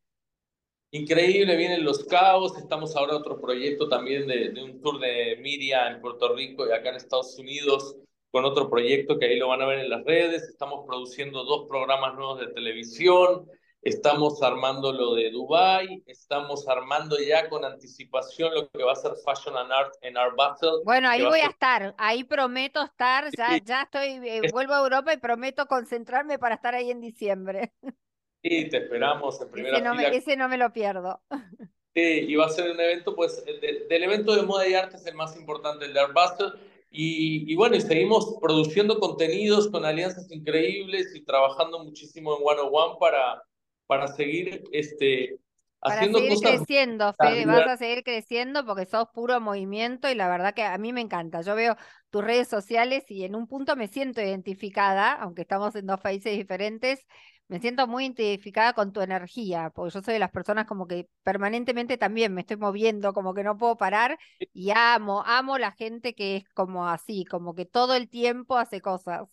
Increíble, 0.91 1.55
vienen 1.55 1.83
Los 1.83 2.03
Cabos, 2.05 2.57
estamos 2.57 2.95
ahora 2.95 3.13
en 3.13 3.19
otro 3.19 3.39
proyecto 3.39 3.87
también 3.87 4.27
de, 4.27 4.49
de 4.49 4.63
un 4.63 4.81
tour 4.81 4.99
de 4.99 5.37
media 5.39 5.87
en 5.87 6.01
Puerto 6.01 6.33
Rico 6.35 6.67
y 6.67 6.71
acá 6.71 6.89
en 6.89 6.95
Estados 6.95 7.37
Unidos 7.37 7.95
con 8.31 8.45
otro 8.45 8.69
proyecto 8.69 9.17
que 9.17 9.25
ahí 9.25 9.37
lo 9.37 9.47
van 9.47 9.61
a 9.61 9.65
ver 9.65 9.79
en 9.79 9.89
las 9.89 10.03
redes. 10.03 10.43
Estamos 10.43 10.85
produciendo 10.85 11.43
dos 11.43 11.67
programas 11.67 12.15
nuevos 12.15 12.39
de 12.39 12.47
televisión. 12.47 13.47
Estamos 13.81 14.43
armando 14.43 14.91
lo 14.91 15.15
de 15.15 15.31
Dubai, 15.31 16.03
estamos 16.05 16.67
armando 16.67 17.17
ya 17.17 17.47
con 17.47 17.63
anticipación 17.63 18.53
lo 18.53 18.69
que 18.69 18.83
va 18.83 18.91
a 18.91 18.95
ser 18.95 19.13
Fashion 19.23 19.55
and 19.55 19.71
Art 19.71 19.93
en 20.01 20.17
Art 20.17 20.35
Battle. 20.35 20.81
Bueno, 20.83 21.07
ahí 21.07 21.23
voy 21.23 21.39
a, 21.39 21.47
estar, 21.47 21.95
ahí 21.97 22.25
prometo 22.25 22.83
estar, 22.83 23.29
ya, 23.37 23.57
ya 23.63 23.83
estoy, 23.83 24.19
eh, 24.27 24.41
vuelvo 24.51 24.73
a 24.73 24.79
Europa 24.79 25.13
y 25.13 25.17
prometo 25.17 25.65
concentrarme 25.67 26.37
para 26.37 26.55
estar 26.55 26.75
ahí 26.75 26.91
en 26.91 26.99
diciembre. 26.99 27.71
Sí, 28.41 28.69
te 28.69 28.77
esperamos 28.77 29.41
en 29.41 29.49
primera 29.49 29.77
ese 29.77 29.85
no 29.85 29.95
fila. 29.95 30.09
Me, 30.09 30.17
ese 30.17 30.37
no 30.37 30.49
me 30.49 30.57
lo 30.57 30.71
pierdo. 30.71 31.21
Sí, 31.95 32.01
y 32.01 32.35
va 32.35 32.45
a 32.45 32.49
ser 32.49 32.69
un 32.69 32.79
evento, 32.79 33.15
pues, 33.15 33.43
del 33.43 34.03
evento 34.03 34.35
de 34.35 34.43
moda 34.43 34.65
y 34.67 34.75
arte 34.75 34.95
es 34.95 35.05
el 35.07 35.15
más 35.15 35.35
importante, 35.35 35.85
el 35.85 35.93
de 35.93 35.99
Art 35.99 36.13
Battle 36.13 36.53
y, 36.91 37.55
bueno, 37.55 37.75
y 37.75 37.81
seguimos 37.81 38.37
produciendo 38.41 38.99
contenidos 38.99 39.69
con 39.69 39.85
alianzas 39.85 40.31
increíbles 40.31 41.13
y 41.15 41.23
trabajando 41.23 41.83
muchísimo 41.83 42.35
en 42.35 42.43
One 42.43 42.61
on 42.61 42.69
One 42.71 42.97
para, 42.99 43.43
para 43.85 44.07
seguir 44.07 44.63
este, 44.71 45.39
haciendo 45.81 46.17
para 46.17 46.35
seguir 46.35 46.57
creciendo, 46.57 47.13
Fede, 47.13 47.45
vas 47.45 47.67
a 47.67 47.77
seguir 47.77 48.03
creciendo 48.03 48.65
porque 48.65 48.85
sos 48.85 49.07
puro 49.13 49.39
movimiento 49.39 50.09
y 50.09 50.15
la 50.15 50.29
verdad 50.29 50.55
que 50.55 50.63
a 50.63 50.77
mí 50.79 50.91
me 50.93 51.01
encanta. 51.01 51.41
Yo 51.41 51.53
veo 51.53 51.75
tus 52.09 52.23
redes 52.23 52.47
sociales 52.47 53.03
y 53.09 53.23
en 53.23 53.35
un 53.35 53.45
punto 53.45 53.75
me 53.75 53.87
siento 53.87 54.21
identificada, 54.21 55.13
aunque 55.13 55.43
estamos 55.43 55.75
en 55.75 55.85
dos 55.85 55.99
países 55.99 56.35
diferentes, 56.35 57.05
me 57.49 57.59
siento 57.59 57.87
muy 57.87 58.05
identificada 58.05 58.73
con 58.73 58.93
tu 58.93 59.01
energía, 59.01 59.71
porque 59.73 59.95
yo 59.95 60.01
soy 60.03 60.13
de 60.13 60.19
las 60.19 60.31
personas 60.31 60.67
como 60.67 60.87
que 60.87 61.09
permanentemente 61.23 61.97
también 61.97 62.31
me 62.31 62.41
estoy 62.41 62.57
moviendo, 62.57 63.11
como 63.11 63.33
que 63.33 63.43
no 63.43 63.57
puedo 63.57 63.75
parar 63.75 64.19
y 64.53 64.69
amo, 64.69 65.23
amo 65.25 65.57
la 65.57 65.71
gente 65.71 66.13
que 66.13 66.37
es 66.37 66.49
como 66.53 66.87
así, 66.87 67.25
como 67.25 67.55
que 67.55 67.65
todo 67.65 67.95
el 67.95 68.07
tiempo 68.07 68.55
hace 68.55 68.81
cosas. 68.81 69.27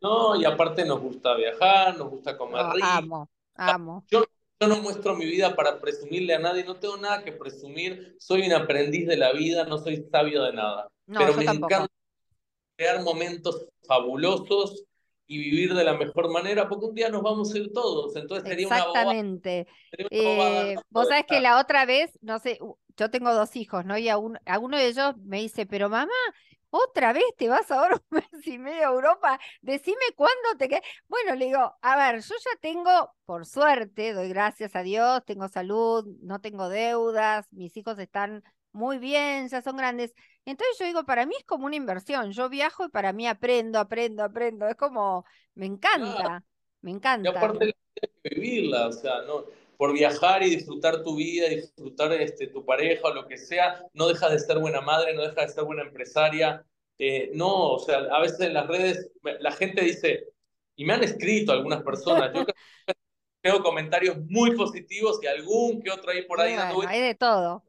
No, 0.00 0.40
y 0.40 0.44
aparte 0.44 0.84
nos 0.84 1.00
gusta 1.00 1.34
viajar, 1.34 1.98
nos 1.98 2.10
gusta 2.10 2.38
comer 2.38 2.64
rico. 2.72 2.86
Amo, 2.86 3.30
amo. 3.56 4.04
Yo, 4.08 4.24
yo 4.60 4.68
no 4.68 4.80
muestro 4.80 5.16
mi 5.16 5.24
vida 5.24 5.56
para 5.56 5.80
presumirle 5.80 6.34
a 6.34 6.38
nadie, 6.38 6.64
no 6.64 6.76
tengo 6.76 6.96
nada 6.96 7.24
que 7.24 7.32
presumir, 7.32 8.14
soy 8.20 8.46
un 8.46 8.52
aprendiz 8.52 9.08
de 9.08 9.16
la 9.16 9.32
vida, 9.32 9.64
no 9.64 9.78
soy 9.78 10.06
sabio 10.12 10.44
de 10.44 10.52
nada. 10.52 10.86
pero 11.06 11.34
me 11.34 11.42
encanta 11.44 11.88
crear 12.76 13.02
momentos 13.02 13.66
fabulosos 13.84 14.84
y 15.26 15.38
vivir 15.38 15.74
de 15.74 15.84
la 15.84 15.94
mejor 15.94 16.30
manera, 16.30 16.68
porque 16.68 16.86
un 16.86 16.94
día 16.94 17.08
nos 17.08 17.22
vamos 17.22 17.52
a 17.52 17.58
ir 17.58 17.72
todos, 17.72 18.14
entonces 18.16 18.48
sería 18.48 18.66
Exactamente. 18.66 19.66
una 20.10 20.30
bobada. 20.30 20.68
Eh, 20.68 20.76
vos 20.90 21.08
sabés 21.08 21.26
que 21.26 21.40
la 21.40 21.58
otra 21.60 21.84
vez, 21.84 22.16
no 22.22 22.38
sé, 22.38 22.58
yo 22.96 23.10
tengo 23.10 23.34
dos 23.34 23.56
hijos, 23.56 23.84
¿no? 23.84 23.98
Y 23.98 24.08
a, 24.08 24.18
uno 24.18 24.38
de 24.76 24.86
ellos 24.86 25.16
me 25.24 25.40
dice, 25.40 25.66
pero 25.66 25.88
mamá, 25.88 26.12
otra 26.70 27.12
vez 27.12 27.24
te 27.36 27.48
vas 27.48 27.70
ahora 27.70 27.96
un 27.96 28.02
mes 28.32 28.46
y 28.46 28.58
medio 28.58 28.88
a 28.88 28.92
Europa, 28.92 29.40
decime 29.62 29.96
cuándo 30.14 30.56
te 30.58 30.68
quedas. 30.68 30.82
Bueno, 31.08 31.34
le 31.34 31.46
digo, 31.46 31.76
a 31.80 31.96
ver, 31.96 32.22
yo 32.22 32.34
ya 32.34 32.60
tengo, 32.60 33.12
por 33.24 33.46
suerte, 33.46 34.12
doy 34.12 34.28
gracias 34.28 34.76
a 34.76 34.82
Dios, 34.82 35.24
tengo 35.24 35.48
salud, 35.48 36.06
no 36.22 36.40
tengo 36.40 36.68
deudas, 36.68 37.46
mis 37.52 37.76
hijos 37.76 37.98
están 37.98 38.42
muy 38.76 38.98
bien, 38.98 39.48
ya 39.48 39.62
son 39.62 39.76
grandes. 39.76 40.14
Entonces 40.44 40.76
yo 40.78 40.84
digo, 40.84 41.04
para 41.04 41.26
mí 41.26 41.34
es 41.38 41.44
como 41.44 41.66
una 41.66 41.76
inversión. 41.76 42.30
Yo 42.32 42.48
viajo 42.48 42.84
y 42.84 42.88
para 42.90 43.12
mí 43.12 43.26
aprendo, 43.26 43.78
aprendo, 43.78 44.22
aprendo. 44.22 44.68
Es 44.68 44.76
como, 44.76 45.24
me 45.54 45.66
encanta, 45.66 46.44
me 46.82 46.90
encanta. 46.90 47.30
Y 47.30 47.34
aparte 47.34 47.74
que 47.94 48.34
vivirla, 48.34 48.88
o 48.88 48.92
sea, 48.92 49.22
no, 49.22 49.44
por 49.78 49.94
viajar 49.94 50.42
y 50.42 50.50
disfrutar 50.50 51.02
tu 51.02 51.16
vida, 51.16 51.48
disfrutar 51.48 52.12
este, 52.12 52.48
tu 52.48 52.64
pareja 52.64 53.08
o 53.08 53.14
lo 53.14 53.26
que 53.26 53.38
sea, 53.38 53.82
no 53.94 54.08
dejas 54.08 54.30
de 54.30 54.38
ser 54.38 54.58
buena 54.58 54.82
madre, 54.82 55.14
no 55.14 55.22
dejas 55.22 55.48
de 55.48 55.54
ser 55.54 55.64
buena 55.64 55.82
empresaria. 55.82 56.62
Eh, 56.98 57.30
no, 57.32 57.72
o 57.72 57.78
sea, 57.78 57.98
a 58.10 58.20
veces 58.20 58.40
en 58.40 58.54
las 58.54 58.66
redes 58.66 59.10
la 59.40 59.52
gente 59.52 59.82
dice, 59.82 60.28
y 60.76 60.84
me 60.84 60.92
han 60.92 61.02
escrito 61.02 61.52
algunas 61.52 61.82
personas, 61.82 62.30
yo 62.34 62.44
tengo 63.40 63.62
comentarios 63.62 64.18
muy 64.28 64.54
positivos 64.54 65.18
y 65.22 65.26
algún 65.26 65.80
que 65.82 65.90
otro 65.90 66.10
ahí 66.10 66.22
por 66.26 66.40
ahí. 66.40 66.54
hay 66.86 67.00
de 67.00 67.14
todo. 67.14 67.65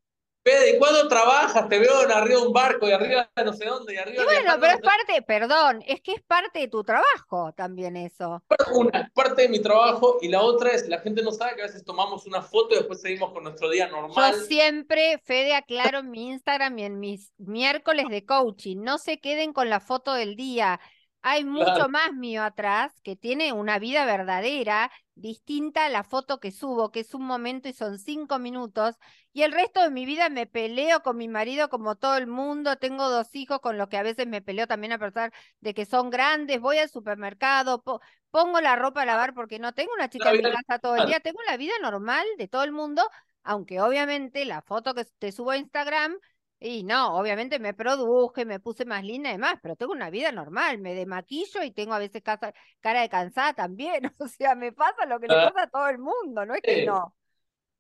Fede, 0.48 0.78
¿y 0.78 0.80
cuándo 0.80 1.10
trabajas? 1.10 1.68
Te 1.68 1.78
veo 1.78 2.04
en 2.04 2.12
arriba 2.12 2.40
de 2.40 2.48
un 2.48 2.54
barco 2.54 2.88
y 2.88 2.94
arriba 2.94 3.30
de 3.36 3.44
no 3.44 3.52
sé 3.52 3.66
dónde 3.66 3.96
y 3.96 3.98
arriba. 3.98 4.24
Y 4.24 4.26
bueno, 4.26 4.56
pero 4.62 4.76
es 4.76 4.82
parte, 4.82 5.22
perdón, 5.22 5.84
es 5.86 6.00
que 6.00 6.14
es 6.14 6.22
parte 6.24 6.60
de 6.60 6.68
tu 6.70 6.86
trabajo 6.86 7.52
también 7.52 7.98
eso. 7.98 8.42
Una, 8.74 9.02
es 9.02 9.12
parte 9.12 9.42
de 9.42 9.50
mi 9.50 9.60
trabajo 9.60 10.20
y 10.22 10.30
la 10.30 10.42
otra 10.42 10.72
es, 10.72 10.88
la 10.88 11.00
gente 11.00 11.22
no 11.22 11.34
sabe 11.34 11.56
que 11.56 11.64
a 11.64 11.66
veces 11.66 11.84
tomamos 11.84 12.26
una 12.26 12.42
foto 12.42 12.76
y 12.76 12.78
después 12.78 13.02
seguimos 13.02 13.34
con 13.34 13.44
nuestro 13.44 13.70
día 13.70 13.90
normal. 13.90 14.36
Yo 14.36 14.40
siempre, 14.46 15.22
Fede, 15.26 15.54
aclaro 15.54 16.00
en 16.00 16.12
mi 16.12 16.30
Instagram 16.30 16.80
y 16.80 16.84
en 16.86 17.00
mis 17.02 17.34
miércoles 17.38 18.06
de 18.10 18.26
coaching, 18.26 18.78
no 18.78 19.00
se 19.00 19.20
queden 19.20 19.52
con 19.52 19.70
la 19.70 19.82
foto 19.82 20.14
del 20.14 20.38
día. 20.38 20.80
Hay 21.24 21.44
mucho 21.44 21.90
más 21.90 22.14
mío 22.14 22.42
atrás 22.42 22.94
que 23.04 23.18
tiene 23.18 23.52
una 23.52 23.80
vida 23.80 24.06
verdadera, 24.06 24.92
distinta 25.18 25.86
a 25.86 25.90
la 25.90 26.04
foto 26.04 26.40
que 26.40 26.52
subo, 26.52 26.92
que 26.92 27.02
es 27.02 27.14
un 27.14 27.24
momento 27.26 27.68
y 27.68 27.74
son 27.74 28.00
cinco 28.00 28.40
minutos, 28.40 28.96
y 29.34 29.44
el 29.44 29.52
resto 29.52 29.82
de 29.82 29.90
mi 29.90 30.06
vida 30.06 30.30
me 30.30 30.46
peleo 30.46 31.02
con 31.02 31.18
mi 31.18 31.28
marido 31.28 31.70
como 31.70 31.96
todo 31.96 32.18
el 32.18 32.28
mundo, 32.28 32.78
tengo 32.78 33.10
dos 33.10 33.34
hijos 33.36 33.60
con 33.60 33.78
los 33.78 33.88
que 33.88 33.98
a 33.98 34.04
veces 34.04 34.28
me 34.28 34.42
peleo 34.42 34.68
también 34.68 34.94
a 34.94 35.00
pesar 35.00 35.34
de 35.60 35.74
que 35.74 35.86
son 35.86 36.10
grandes, 36.10 36.60
voy 36.60 36.78
al 36.78 36.90
supermercado, 36.90 37.84
pongo 38.32 38.62
la 38.62 38.76
ropa 38.76 39.02
a 39.02 39.06
lavar 39.06 39.34
porque 39.34 39.60
no 39.60 39.74
tengo 39.74 39.94
una 39.94 40.10
chica 40.10 40.32
en 40.32 40.44
mi 40.44 40.52
casa 40.52 40.80
todo 40.80 40.96
el 40.96 41.08
día, 41.08 41.20
tengo 41.20 41.40
la 41.48 41.58
vida 41.58 41.74
normal 41.82 42.26
de 42.38 42.48
todo 42.48 42.64
el 42.64 42.72
mundo, 42.72 43.08
aunque 43.44 43.82
obviamente 43.82 44.46
la 44.46 44.62
foto 44.62 44.94
que 44.94 45.06
te 45.06 45.32
subo 45.32 45.52
a 45.52 45.58
Instagram 45.58 46.18
y 46.60 46.84
no, 46.84 47.18
obviamente 47.18 47.60
me 47.60 47.74
produje, 47.74 48.46
me 48.46 48.60
puse 48.60 48.86
más 48.86 49.04
linda 49.04 49.30
y 49.30 49.34
demás, 49.34 49.60
pero 49.62 49.76
tengo 49.76 49.92
una 49.92 50.10
vida 50.10 50.32
normal, 50.32 50.80
me 50.80 50.96
demaquillo 50.96 51.64
y 51.64 51.72
tengo 51.72 51.94
a 51.94 52.00
veces 52.00 52.24
cara 52.24 53.02
de 53.02 53.10
cansada 53.10 53.54
también, 53.54 54.02
o 54.20 54.28
sea, 54.28 54.56
me 54.56 54.72
pasa 54.72 55.06
lo 55.06 55.20
que 55.20 55.28
le 55.28 55.36
ah. 55.36 55.52
pasa 55.54 55.66
a 55.66 55.70
todo 55.70 55.88
el 55.90 56.00
mundo, 56.00 56.46
no 56.46 56.56
es 56.56 56.62
que 56.62 56.86
no. 56.86 57.14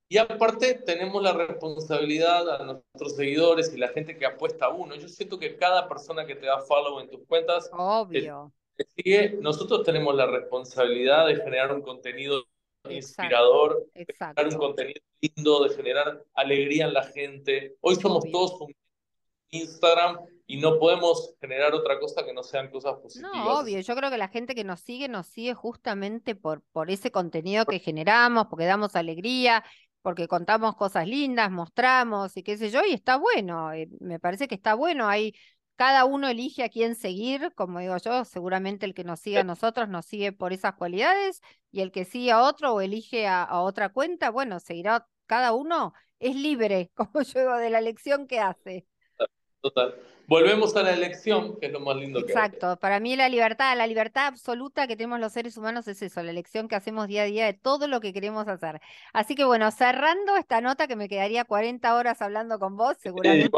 Y 0.09 0.17
aparte 0.19 0.75
tenemos 0.85 1.21
la 1.21 1.33
responsabilidad 1.33 2.49
a 2.49 2.63
nuestros 2.63 3.17
seguidores 3.17 3.73
y 3.73 3.77
la 3.77 3.89
gente 3.89 4.17
que 4.17 4.25
apuesta 4.25 4.67
a 4.67 4.69
uno. 4.69 4.95
Yo 4.95 5.09
siento 5.09 5.37
que 5.37 5.57
cada 5.57 5.89
persona 5.89 6.25
que 6.25 6.35
te 6.35 6.45
da 6.45 6.61
follow 6.61 7.01
en 7.01 7.09
tus 7.09 7.25
cuentas, 7.27 7.69
Obvio. 7.73 8.53
sigue, 8.95 9.37
nosotros 9.41 9.83
tenemos 9.83 10.15
la 10.15 10.25
responsabilidad 10.27 11.27
de 11.27 11.35
generar 11.35 11.73
un 11.73 11.81
contenido 11.81 12.45
inspirador, 12.91 13.87
de 13.93 14.05
generar 14.05 14.47
un 14.47 14.57
contenido 14.57 15.01
lindo, 15.21 15.63
de 15.63 15.75
generar 15.75 16.23
alegría 16.33 16.85
en 16.85 16.93
la 16.93 17.03
gente. 17.03 17.75
Hoy 17.81 17.95
somos 17.95 18.23
todos 18.31 18.61
un 18.61 18.73
Instagram 19.49 20.19
y 20.45 20.57
no 20.57 20.79
podemos 20.79 21.33
generar 21.41 21.73
otra 21.73 21.99
cosa 21.99 22.25
que 22.25 22.33
no 22.33 22.43
sean 22.43 22.69
cosas 22.69 22.95
positivas. 22.99 23.33
No, 23.33 23.59
obvio, 23.59 23.79
yo 23.79 23.95
creo 23.95 24.09
que 24.09 24.17
la 24.17 24.29
gente 24.29 24.55
que 24.55 24.63
nos 24.63 24.79
sigue 24.79 25.07
nos 25.07 25.27
sigue 25.27 25.53
justamente 25.53 26.35
por, 26.35 26.61
por 26.71 26.89
ese 26.89 27.11
contenido 27.11 27.65
que 27.65 27.79
generamos, 27.79 28.47
porque 28.47 28.65
damos 28.65 28.95
alegría, 28.95 29.63
porque 30.01 30.27
contamos 30.27 30.75
cosas 30.75 31.05
lindas, 31.05 31.51
mostramos 31.51 32.37
y 32.37 32.43
qué 32.43 32.57
sé 32.57 32.69
yo, 32.69 32.81
y 32.85 32.93
está 32.93 33.17
bueno, 33.17 33.73
eh, 33.73 33.89
me 33.99 34.19
parece 34.19 34.47
que 34.47 34.55
está 34.55 34.73
bueno, 34.73 35.07
hay 35.07 35.33
cada 35.77 36.03
uno 36.05 36.27
elige 36.27 36.63
a 36.63 36.69
quién 36.69 36.95
seguir, 36.95 37.53
como 37.55 37.79
digo 37.79 37.95
yo, 37.97 38.25
seguramente 38.25 38.85
el 38.85 38.93
que 38.93 39.05
nos 39.05 39.21
sigue 39.21 39.39
a 39.39 39.43
nosotros 39.43 39.87
nos 39.87 40.05
sigue 40.05 40.33
por 40.33 40.51
esas 40.51 40.73
cualidades 40.73 41.41
y 41.71 41.81
el 41.81 41.91
que 41.91 42.03
sigue 42.03 42.31
a 42.31 42.41
otro 42.41 42.73
o 42.73 42.81
elige 42.81 43.27
a, 43.27 43.43
a 43.43 43.61
otra 43.61 43.89
cuenta, 43.89 44.29
bueno, 44.31 44.59
seguirá 44.59 45.07
cada 45.27 45.53
uno, 45.53 45.93
es 46.19 46.35
libre, 46.35 46.91
como 46.95 47.21
yo 47.21 47.39
digo, 47.39 47.55
de 47.57 47.69
la 47.69 47.79
elección 47.79 48.27
que 48.27 48.39
hace. 48.39 48.85
Total. 49.61 49.95
Volvemos 50.27 50.75
a 50.75 50.83
la 50.83 50.93
elección, 50.93 51.57
que 51.57 51.67
es 51.67 51.71
lo 51.71 51.79
más 51.79 51.95
lindo 51.95 52.19
que 52.19 52.33
hay. 52.33 52.37
Exacto. 52.37 52.77
Para 52.77 52.99
mí 52.99 53.15
la 53.15 53.29
libertad, 53.29 53.77
la 53.77 53.87
libertad 53.87 54.27
absoluta 54.27 54.85
que 54.85 54.97
tenemos 54.97 55.21
los 55.21 55.31
seres 55.31 55.55
humanos 55.55 55.87
es 55.87 56.01
eso, 56.01 56.21
la 56.21 56.31
elección 56.31 56.67
que 56.67 56.75
hacemos 56.75 57.07
día 57.07 57.21
a 57.21 57.25
día 57.25 57.45
de 57.45 57.53
todo 57.53 57.87
lo 57.87 58.01
que 58.01 58.11
queremos 58.11 58.45
hacer. 58.49 58.81
Así 59.13 59.35
que 59.35 59.45
bueno, 59.45 59.71
cerrando 59.71 60.35
esta 60.35 60.59
nota 60.59 60.87
que 60.87 60.97
me 60.97 61.07
quedaría 61.07 61.45
40 61.45 61.95
horas 61.95 62.21
hablando 62.21 62.59
con 62.59 62.75
vos, 62.75 62.97
seguramente 63.01 63.49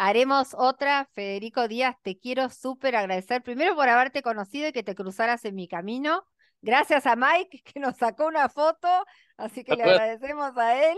haremos 0.00 0.54
otra. 0.56 1.10
Federico 1.12 1.68
Díaz, 1.68 1.94
te 2.02 2.18
quiero 2.18 2.48
súper 2.48 2.96
agradecer 2.96 3.42
primero 3.42 3.76
por 3.76 3.86
haberte 3.86 4.22
conocido 4.22 4.68
y 4.68 4.72
que 4.72 4.82
te 4.82 4.94
cruzaras 4.94 5.44
en 5.44 5.54
mi 5.54 5.68
camino. 5.68 6.24
Gracias 6.62 7.04
a 7.06 7.16
Mike 7.16 7.62
que 7.62 7.80
nos 7.80 7.98
sacó 7.98 8.26
una 8.26 8.48
foto, 8.48 8.88
así 9.36 9.62
que 9.62 9.76
le 9.76 9.82
agradecemos 9.82 10.56
a 10.56 10.90
él. 10.90 10.96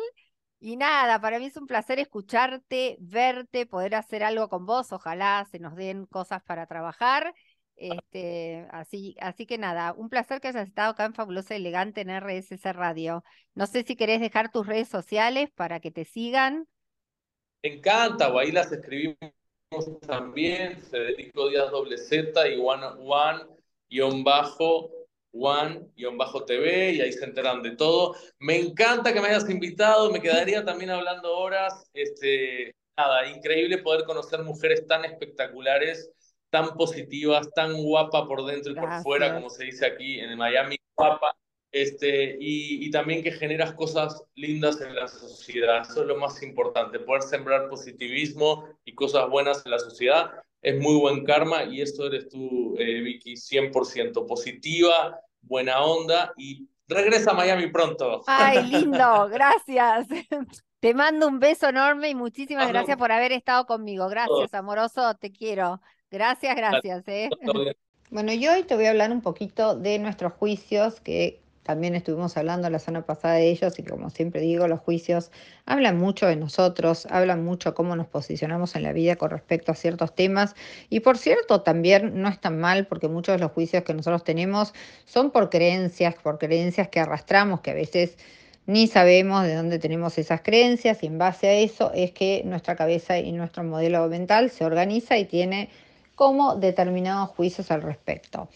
Y 0.61 0.77
nada, 0.77 1.21
para 1.21 1.41
mí 1.41 1.47
es 1.47 1.57
un 1.57 1.67
placer 1.67 1.99
escucharte, 1.99 2.97
verte, 3.01 3.67
poder 3.67 3.97
hacer 3.97 4.23
algo 4.23 4.49
con 4.49 4.67
vos. 4.67 4.93
Ojalá 4.93 5.49
se 5.51 5.59
nos 5.59 5.75
den 5.75 6.07
cosas 6.07 6.41
para 6.45 6.67
trabajar. 6.67 7.35
Este, 7.75 8.69
así, 8.71 9.17
así 9.21 9.47
que 9.47 9.59
nada, 9.59 9.95
un 9.95 10.11
placer 10.11 10.41
que 10.41 10.47
hayas 10.47 10.69
estado 10.69 10.93
acá 10.93 11.07
en 11.07 11.15
Fabulosa 11.15 11.57
Elegante 11.57 12.03
en 12.03 12.11
RSS 12.11 12.73
Radio. 12.73 13.25
No 13.57 13.67
sé 13.67 13.83
si 13.83 13.97
querés 13.97 14.21
dejar 14.21 14.53
tus 14.53 14.65
redes 14.65 14.89
sociales 14.89 15.51
para 15.57 15.81
que 15.81 15.91
te 15.91 16.05
sigan. 16.05 16.69
Me 17.63 17.75
encanta, 17.75 18.33
o 18.33 18.39
ahí 18.39 18.51
las 18.51 18.73
escribimos 18.73 19.17
también. 20.07 20.81
Federico 20.83 21.49
Díaz 21.49 21.71
doble 21.71 21.97
Z 21.97 22.49
y 22.49 22.59
one, 22.59 22.87
one 22.99 23.45
guion 23.89 24.25
bajo 24.25 24.91
one-tv 25.33 26.93
y 26.93 27.01
ahí 27.01 27.13
se 27.13 27.25
enteran 27.25 27.63
de 27.63 27.77
todo. 27.77 28.17
Me 28.39 28.59
encanta 28.59 29.13
que 29.13 29.21
me 29.21 29.29
hayas 29.29 29.49
invitado, 29.49 30.11
me 30.11 30.21
quedaría 30.21 30.65
también 30.65 30.91
hablando 30.91 31.37
horas. 31.37 31.89
Este, 31.95 32.75
nada, 32.97 33.29
increíble 33.29 33.79
poder 33.79 34.05
conocer 34.05 34.43
mujeres 34.43 34.87
tan 34.87 35.05
espectaculares, 35.05 36.11
tan 36.51 36.75
positivas, 36.77 37.49
tan 37.55 37.83
guapa 37.83 38.27
por 38.27 38.45
dentro 38.45 38.73
y 38.73 38.75
por 38.75 39.03
fuera, 39.03 39.35
como 39.35 39.49
se 39.49 39.65
dice 39.65 39.87
aquí 39.87 40.21
en 40.21 40.37
Miami, 40.37 40.77
guapa. 40.97 41.35
Este, 41.73 42.37
y, 42.39 42.87
y 42.87 42.91
también 42.91 43.23
que 43.23 43.33
generas 43.33 43.73
cosas 43.73 44.23
lindas 44.35 44.81
en 44.83 44.95
la 44.95 45.09
sociedad. 45.09 45.83
Eso 45.83 46.03
es 46.03 46.07
lo 46.07 46.19
más 46.19 46.43
importante, 46.43 46.99
poder 47.01 47.23
sembrar 47.23 47.69
positivismo 47.69 48.69
y 48.85 48.95
cosas 48.95 49.29
buenas 49.29 49.65
en 49.65 49.73
la 49.73 49.79
sociedad 49.79 50.33
es 50.63 50.81
muy 50.81 50.95
buen 50.95 51.25
karma 51.25 51.65
y 51.65 51.83
esto 51.83 52.07
eres 52.07 52.29
tú, 52.29 52.77
eh, 52.79 53.01
Vicky, 53.01 53.35
100% 53.35 54.27
positiva, 54.27 55.21
buena 55.41 55.83
onda 55.83 56.33
y 56.37 56.69
regresa 56.87 57.33
a 57.33 57.35
Miami 57.35 57.67
pronto. 57.67 58.23
Ay, 58.27 58.63
lindo, 58.71 59.29
gracias. 59.29 60.07
Te 60.79 60.95
mando 60.95 61.27
un 61.27 61.41
beso 61.41 61.69
enorme 61.69 62.11
y 62.11 62.15
muchísimas 62.15 62.69
gracias 62.69 62.97
por 62.97 63.11
haber 63.11 63.33
estado 63.33 63.67
conmigo. 63.67 64.09
Gracias, 64.09 64.55
amoroso, 64.55 65.15
te 65.17 65.33
quiero. 65.33 65.81
Gracias, 66.11 66.55
gracias. 66.55 67.07
¿eh? 67.09 67.29
Bueno, 68.11 68.33
y 68.33 68.47
hoy 68.47 68.63
te 68.63 68.77
voy 68.77 68.87
a 68.87 68.91
hablar 68.91 69.11
un 69.11 69.21
poquito 69.21 69.75
de 69.75 69.99
nuestros 69.99 70.33
juicios 70.35 71.01
que 71.01 71.41
también 71.63 71.95
estuvimos 71.95 72.37
hablando 72.37 72.69
la 72.71 72.81
semana 72.81 73.07
pasada 73.07 73.35
de 73.35 73.51
ellos 73.51 73.79
y 73.79 73.85
como 73.85 74.11
siempre 74.11 74.41
digo, 74.41 74.67
los 74.67 74.81
juicios 74.81 75.31
hablan 75.65 75.97
mucho 75.97 76.27
de 76.27 76.35
nosotros, 76.35 77.07
hablan 77.09 77.45
mucho 77.45 77.75
cómo 77.75 77.95
nos 77.95 78.09
posicionamos 78.09 78.75
en 78.75 78.83
la 78.83 78.93
vida 78.93 79.15
con 79.17 79.31
respecto 79.31 79.71
a 79.71 79.77
ciertos 79.77 80.15
temas. 80.15 80.57
Y 80.91 81.01
por 81.01 81.19
cierto, 81.19 81.63
también 81.63 82.21
no 82.21 82.29
es 82.29 82.41
tan 82.41 82.59
mal 82.59 82.87
porque 82.87 83.09
muchos 83.09 83.37
de 83.37 83.41
los 83.41 83.53
juicios 83.53 83.85
que 83.85 83.95
nosotros 83.95 84.25
tenemos 84.25 84.75
son 85.05 85.31
por 85.31 85.51
creencias, 85.51 86.17
por 86.17 86.39
creencias 86.39 86.89
que 86.89 86.99
arrastramos, 86.99 87.61
que 87.61 87.71
a 87.71 87.75
veces 87.75 88.19
ni 88.67 88.89
sabemos 88.89 89.45
de 89.45 89.55
dónde 89.55 89.79
tenemos 89.79 90.19
esas 90.19 90.41
creencias 90.41 91.03
y 91.03 91.07
en 91.07 91.19
base 91.19 91.49
a 91.49 91.55
eso 91.55 91.93
es 91.95 92.13
que 92.13 92.43
nuestra 92.45 92.77
cabeza 92.77 93.19
y 93.19 93.33
nuestro 93.33 93.63
modelo 93.65 94.09
mental 94.09 94.51
se 94.51 94.65
organiza 94.65 95.17
y 95.19 95.27
tiene 95.27 95.69
como 96.15 96.57
determinados 96.57 97.31
juicios 97.31 97.71
al 97.71 97.83
respecto. 97.83 98.49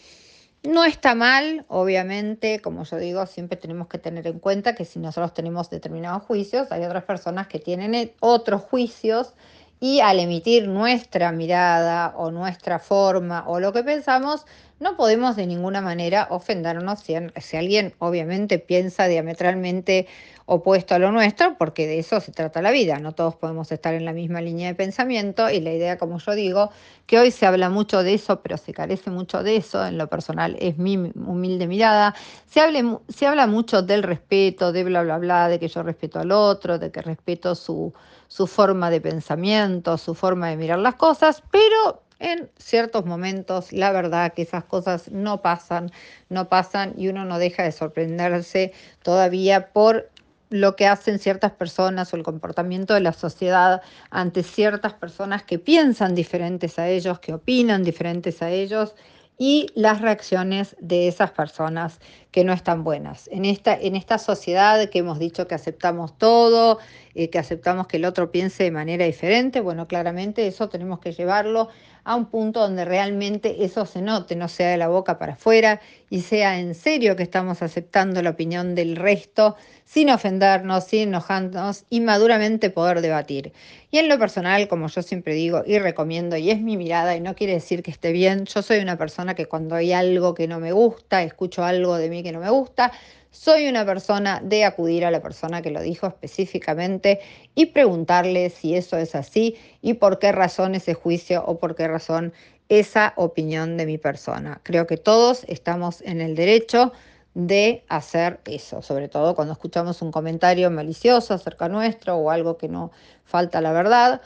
No 0.63 0.83
está 0.83 1.15
mal, 1.15 1.65
obviamente, 1.69 2.61
como 2.61 2.83
yo 2.83 2.97
digo, 2.97 3.25
siempre 3.25 3.57
tenemos 3.57 3.87
que 3.87 3.99
tener 3.99 4.27
en 4.27 4.39
cuenta 4.39 4.75
que 4.75 4.85
si 4.85 4.99
nosotros 4.99 5.33
tenemos 5.33 5.69
determinados 5.69 6.23
juicios, 6.23 6.71
hay 6.71 6.83
otras 6.83 7.03
personas 7.03 7.47
que 7.47 7.59
tienen 7.59 7.95
e, 7.95 8.15
otros 8.19 8.63
juicios 8.63 9.33
y 9.79 9.99
al 9.99 10.19
emitir 10.19 10.67
nuestra 10.67 11.31
mirada 11.31 12.13
o 12.17 12.31
nuestra 12.31 12.79
forma 12.79 13.43
o 13.47 13.59
lo 13.59 13.73
que 13.73 13.83
pensamos, 13.83 14.45
no 14.79 14.95
podemos 14.95 15.35
de 15.35 15.47
ninguna 15.47 15.81
manera 15.81 16.27
ofendernos 16.29 16.99
si, 16.99 17.15
alguien 17.55 17.93
obviamente 17.99 18.59
piensa 18.59 19.07
diametralmente 19.07 20.07
opuesto 20.45 20.95
a 20.95 20.99
lo 20.99 21.11
nuestro, 21.11 21.57
porque 21.57 21.87
de 21.87 21.99
eso 21.99 22.21
se 22.21 22.31
trata 22.31 22.61
la 22.61 22.71
vida, 22.71 22.99
no 22.99 23.13
todos 23.13 23.35
podemos 23.35 23.71
estar 23.71 23.93
en 23.95 24.05
la 24.05 24.13
misma 24.13 24.39
línea 24.39 24.69
de 24.69 24.75
pensamiento 24.75 25.49
y 25.49 25.59
la 25.59 25.73
idea, 25.73 25.97
como 25.97 26.19
yo 26.19 26.35
digo, 26.35 26.71
que 27.05 27.19
hoy 27.19 27.31
se 27.31 27.45
habla 27.45 27.69
mucho 27.69 28.01
de 28.01 28.13
eso, 28.13 28.41
pero 28.41 28.57
se 28.57 28.71
carece 28.71 29.09
mucho 29.09 29.43
de 29.43 29.57
eso, 29.57 29.85
en 29.85 29.97
lo 29.97 30.07
personal 30.07 30.55
es 30.59 30.77
mi 30.77 30.95
humilde 30.95 31.67
mirada, 31.67 32.15
se, 32.45 32.61
hable, 32.61 32.83
se 33.09 33.27
habla 33.27 33.45
mucho 33.47 33.81
del 33.81 34.03
respeto, 34.03 34.71
de 34.71 34.85
bla, 34.85 35.03
bla, 35.03 35.17
bla, 35.17 35.49
de 35.49 35.59
que 35.59 35.67
yo 35.67 35.83
respeto 35.83 36.19
al 36.19 36.31
otro, 36.31 36.79
de 36.79 36.91
que 36.91 37.01
respeto 37.01 37.53
su, 37.53 37.93
su 38.27 38.47
forma 38.47 38.89
de 38.89 39.01
pensamiento, 39.01 39.97
su 39.97 40.15
forma 40.15 40.49
de 40.49 40.57
mirar 40.57 40.79
las 40.79 40.95
cosas, 40.95 41.43
pero 41.51 42.01
en 42.19 42.49
ciertos 42.57 43.05
momentos, 43.05 43.71
la 43.71 43.91
verdad 43.91 44.33
que 44.33 44.41
esas 44.41 44.63
cosas 44.63 45.11
no 45.11 45.41
pasan, 45.41 45.91
no 46.29 46.49
pasan 46.49 46.93
y 46.97 47.09
uno 47.09 47.25
no 47.25 47.37
deja 47.37 47.63
de 47.63 47.71
sorprenderse 47.71 48.73
todavía 49.03 49.71
por 49.71 50.09
lo 50.49 50.75
que 50.75 50.87
hacen 50.87 51.19
ciertas 51.19 51.51
personas 51.51 52.13
o 52.13 52.15
el 52.15 52.23
comportamiento 52.23 52.93
de 52.93 53.01
la 53.01 53.13
sociedad 53.13 53.81
ante 54.09 54.43
ciertas 54.43 54.93
personas 54.93 55.43
que 55.43 55.59
piensan 55.59 56.15
diferentes 56.15 56.79
a 56.79 56.87
ellos, 56.87 57.19
que 57.19 57.33
opinan 57.33 57.83
diferentes 57.83 58.41
a 58.41 58.49
ellos 58.49 58.95
y 59.37 59.67
las 59.75 60.01
reacciones 60.01 60.75
de 60.79 61.07
esas 61.07 61.31
personas 61.31 61.99
que 62.31 62.43
no 62.43 62.53
están 62.53 62.83
buenas. 62.83 63.27
En 63.31 63.45
esta, 63.45 63.75
en 63.75 63.95
esta 63.95 64.17
sociedad 64.17 64.89
que 64.89 64.99
hemos 64.99 65.19
dicho 65.19 65.47
que 65.47 65.55
aceptamos 65.55 66.17
todo, 66.17 66.79
eh, 67.19 67.31
que 67.31 67.39
aceptamos 67.39 67.87
que 67.87 67.97
el 67.97 68.05
otro 68.05 68.31
piense 68.31 68.63
de 68.63 68.69
manera 68.69 69.03
diferente, 69.03 69.59
bueno, 69.59 69.87
claramente 69.87 70.45
eso 70.45 70.69
tenemos 70.69 70.99
que 70.99 71.13
llevarlo 71.13 71.69
a 72.03 72.15
un 72.15 72.27
punto 72.27 72.61
donde 72.61 72.85
realmente 72.85 73.65
eso 73.65 73.87
se 73.87 74.03
note, 74.03 74.35
no 74.35 74.47
sea 74.47 74.69
de 74.69 74.77
la 74.77 74.87
boca 74.87 75.17
para 75.17 75.33
afuera 75.33 75.81
y 76.11 76.21
sea 76.21 76.59
en 76.59 76.75
serio 76.75 77.15
que 77.15 77.23
estamos 77.23 77.63
aceptando 77.63 78.21
la 78.21 78.29
opinión 78.29 78.75
del 78.75 78.95
resto 78.95 79.55
sin 79.83 80.11
ofendernos, 80.11 80.85
sin 80.85 81.09
enojarnos 81.09 81.85
y 81.89 82.01
maduramente 82.01 82.69
poder 82.69 83.01
debatir. 83.01 83.51
Y 83.89 83.97
en 83.97 84.09
lo 84.09 84.19
personal, 84.19 84.67
como 84.67 84.87
yo 84.87 85.01
siempre 85.01 85.33
digo 85.33 85.63
y 85.65 85.79
recomiendo, 85.79 86.37
y 86.37 86.51
es 86.51 86.61
mi 86.61 86.77
mirada 86.77 87.15
y 87.15 87.19
no 87.19 87.33
quiere 87.33 87.53
decir 87.53 87.81
que 87.81 87.91
esté 87.91 88.11
bien, 88.11 88.45
yo 88.45 88.61
soy 88.61 88.77
una 88.77 88.95
persona 88.95 89.33
que 89.33 89.47
cuando 89.47 89.73
hay 89.73 89.91
algo 89.91 90.35
que 90.35 90.47
no 90.47 90.59
me 90.59 90.71
gusta, 90.71 91.23
escucho 91.23 91.63
algo 91.63 91.97
de 91.97 92.09
mí 92.09 92.21
que 92.21 92.31
no 92.31 92.39
me 92.39 92.51
gusta, 92.51 92.91
soy 93.31 93.67
una 93.67 93.85
persona 93.85 94.41
de 94.43 94.65
acudir 94.65 95.05
a 95.05 95.11
la 95.11 95.21
persona 95.21 95.61
que 95.61 95.71
lo 95.71 95.81
dijo 95.81 96.07
específicamente 96.07 97.19
y 97.55 97.67
preguntarle 97.67 98.49
si 98.49 98.75
eso 98.75 98.97
es 98.97 99.15
así 99.15 99.55
y 99.81 99.95
por 99.95 100.19
qué 100.19 100.31
razón 100.31 100.75
ese 100.75 100.93
juicio 100.93 101.43
o 101.45 101.59
por 101.59 101.75
qué 101.75 101.87
razón 101.87 102.33
esa 102.69 103.13
opinión 103.15 103.77
de 103.77 103.85
mi 103.85 103.97
persona. 103.97 104.59
Creo 104.63 104.87
que 104.87 104.97
todos 104.97 105.43
estamos 105.47 106.01
en 106.01 106.21
el 106.21 106.35
derecho 106.35 106.91
de 107.33 107.83
hacer 107.87 108.39
eso, 108.45 108.81
sobre 108.81 109.09
todo 109.09 109.35
cuando 109.35 109.53
escuchamos 109.53 110.01
un 110.01 110.11
comentario 110.11 110.71
malicioso 110.71 111.33
acerca 111.33 111.69
nuestro 111.69 112.15
o 112.15 112.31
algo 112.31 112.57
que 112.57 112.67
no 112.67 112.91
falta 113.25 113.61
la 113.61 113.71
verdad. 113.71 114.21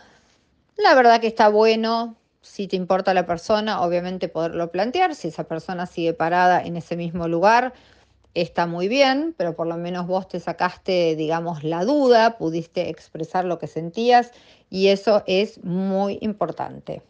La 0.77 0.95
verdad 0.95 1.19
que 1.19 1.27
está 1.27 1.49
bueno, 1.49 2.15
si 2.41 2.67
te 2.67 2.77
importa 2.77 3.13
la 3.13 3.25
persona, 3.25 3.81
obviamente 3.81 4.29
poderlo 4.29 4.71
plantear, 4.71 5.13
si 5.13 5.27
esa 5.27 5.43
persona 5.43 5.85
sigue 5.85 6.13
parada 6.13 6.63
en 6.63 6.77
ese 6.77 6.95
mismo 6.95 7.27
lugar, 7.27 7.73
está 8.33 8.65
muy 8.67 8.87
bien, 8.87 9.33
pero 9.37 9.55
por 9.55 9.67
lo 9.67 9.77
menos 9.77 10.07
vos 10.07 10.27
te 10.27 10.39
sacaste, 10.39 11.15
digamos, 11.15 11.63
la 11.63 11.85
duda, 11.85 12.37
pudiste 12.37 12.89
expresar 12.89 13.45
lo 13.45 13.59
que 13.59 13.67
sentías 13.67 14.31
y 14.69 14.87
eso 14.87 15.23
es 15.27 15.63
muy 15.63 16.17
importante. 16.21 17.01